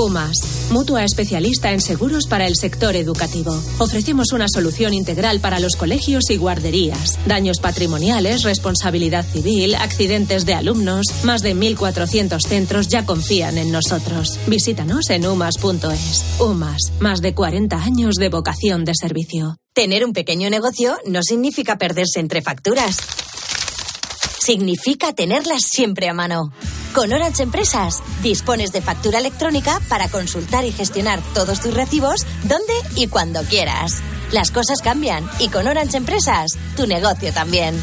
[0.00, 3.52] UMAS, mutua especialista en seguros para el sector educativo.
[3.78, 7.18] Ofrecemos una solución integral para los colegios y guarderías.
[7.26, 11.06] Daños patrimoniales, responsabilidad civil, accidentes de alumnos.
[11.24, 14.38] Más de 1.400 centros ya confían en nosotros.
[14.46, 16.24] Visítanos en umas.es.
[16.40, 19.56] UMAS, más de 40 años de vocación de servicio.
[19.74, 22.96] Tener un pequeño negocio no significa perderse entre facturas.
[24.40, 26.52] Significa tenerlas siempre a mano.
[26.94, 32.74] Con Orange Empresas dispones de factura electrónica para consultar y gestionar todos tus recibos donde
[32.96, 34.02] y cuando quieras.
[34.32, 37.80] Las cosas cambian y con Orange Empresas tu negocio también.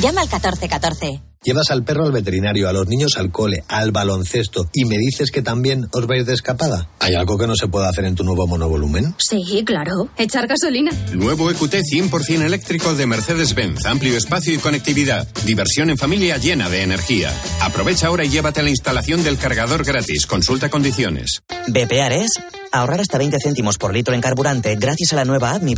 [0.00, 1.25] Llama al 1414.
[1.46, 5.30] Llevas al perro al veterinario, a los niños al cole, al baloncesto y me dices
[5.30, 6.88] que también os vais de escapada.
[6.98, 9.14] ¿Hay algo que no se pueda hacer en tu nuevo monovolumen?
[9.18, 10.08] Sí, claro.
[10.18, 10.90] Echar gasolina.
[11.12, 13.86] Nuevo EQT 100% eléctrico de Mercedes-Benz.
[13.86, 15.28] Amplio espacio y conectividad.
[15.44, 17.32] Diversión en familia llena de energía.
[17.60, 20.26] Aprovecha ahora y llévate la instalación del cargador gratis.
[20.26, 21.42] Consulta condiciones.
[21.68, 22.32] Bepear es
[22.72, 25.74] ahorrar hasta 20 céntimos por litro en carburante gracias a la nueva app Mi.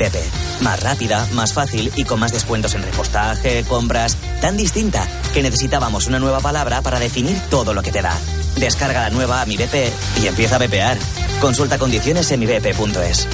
[0.63, 4.17] Más rápida, más fácil y con más descuentos en repostaje, compras.
[4.41, 8.17] Tan distinta que necesitábamos una nueva palabra para definir todo lo que te da.
[8.57, 10.97] Descarga la nueva app Mi y empieza a bepear.
[11.41, 13.27] Consulta condiciones en.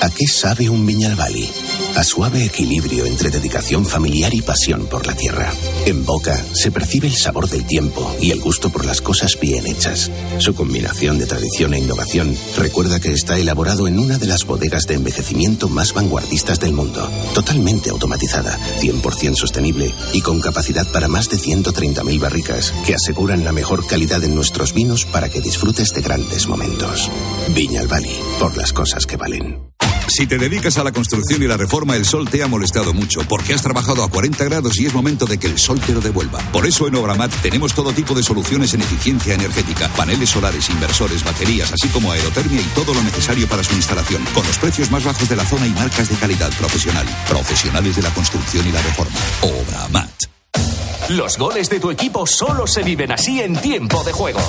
[0.00, 1.67] ¿A qué sabe un Viñalbali?
[1.96, 5.52] A suave equilibrio entre dedicación familiar y pasión por la tierra.
[5.86, 9.66] En boca se percibe el sabor del tiempo y el gusto por las cosas bien
[9.66, 10.10] hechas.
[10.38, 14.84] Su combinación de tradición e innovación recuerda que está elaborado en una de las bodegas
[14.86, 17.10] de envejecimiento más vanguardistas del mundo.
[17.34, 23.52] Totalmente automatizada, 100% sostenible y con capacidad para más de 130.000 barricas que aseguran la
[23.52, 27.10] mejor calidad en nuestros vinos para que disfrutes de grandes momentos.
[27.54, 29.77] Viñalbali, por las cosas que valen.
[30.18, 33.20] Si te dedicas a la construcción y la reforma, el sol te ha molestado mucho
[33.28, 36.00] porque has trabajado a 40 grados y es momento de que el sol te lo
[36.00, 36.40] devuelva.
[36.50, 41.22] Por eso en Obramat tenemos todo tipo de soluciones en eficiencia energética, paneles solares, inversores,
[41.22, 45.04] baterías, así como aerotermia y todo lo necesario para su instalación, con los precios más
[45.04, 47.06] bajos de la zona y marcas de calidad profesional.
[47.28, 49.20] Profesionales de la construcción y la reforma.
[49.42, 50.10] Obramat.
[51.10, 54.40] Los goles de tu equipo solo se viven así en tiempo de juego.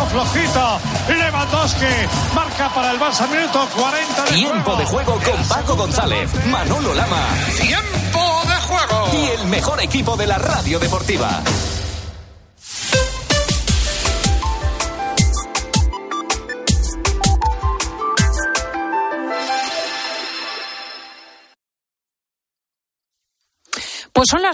[0.00, 0.06] Madrid 1.
[0.06, 0.80] Raso flojito.
[1.08, 1.86] Lewandowski
[2.34, 3.28] marca para el Barça.
[3.28, 4.78] Minuto 40 de Tiempo juego.
[4.78, 7.26] de juego con Paco González, Manolo Lama
[7.60, 9.08] Tiempo de juego.
[9.12, 11.42] y el mejor equipo de la radio deportiva.
[24.12, 24.48] Pues son las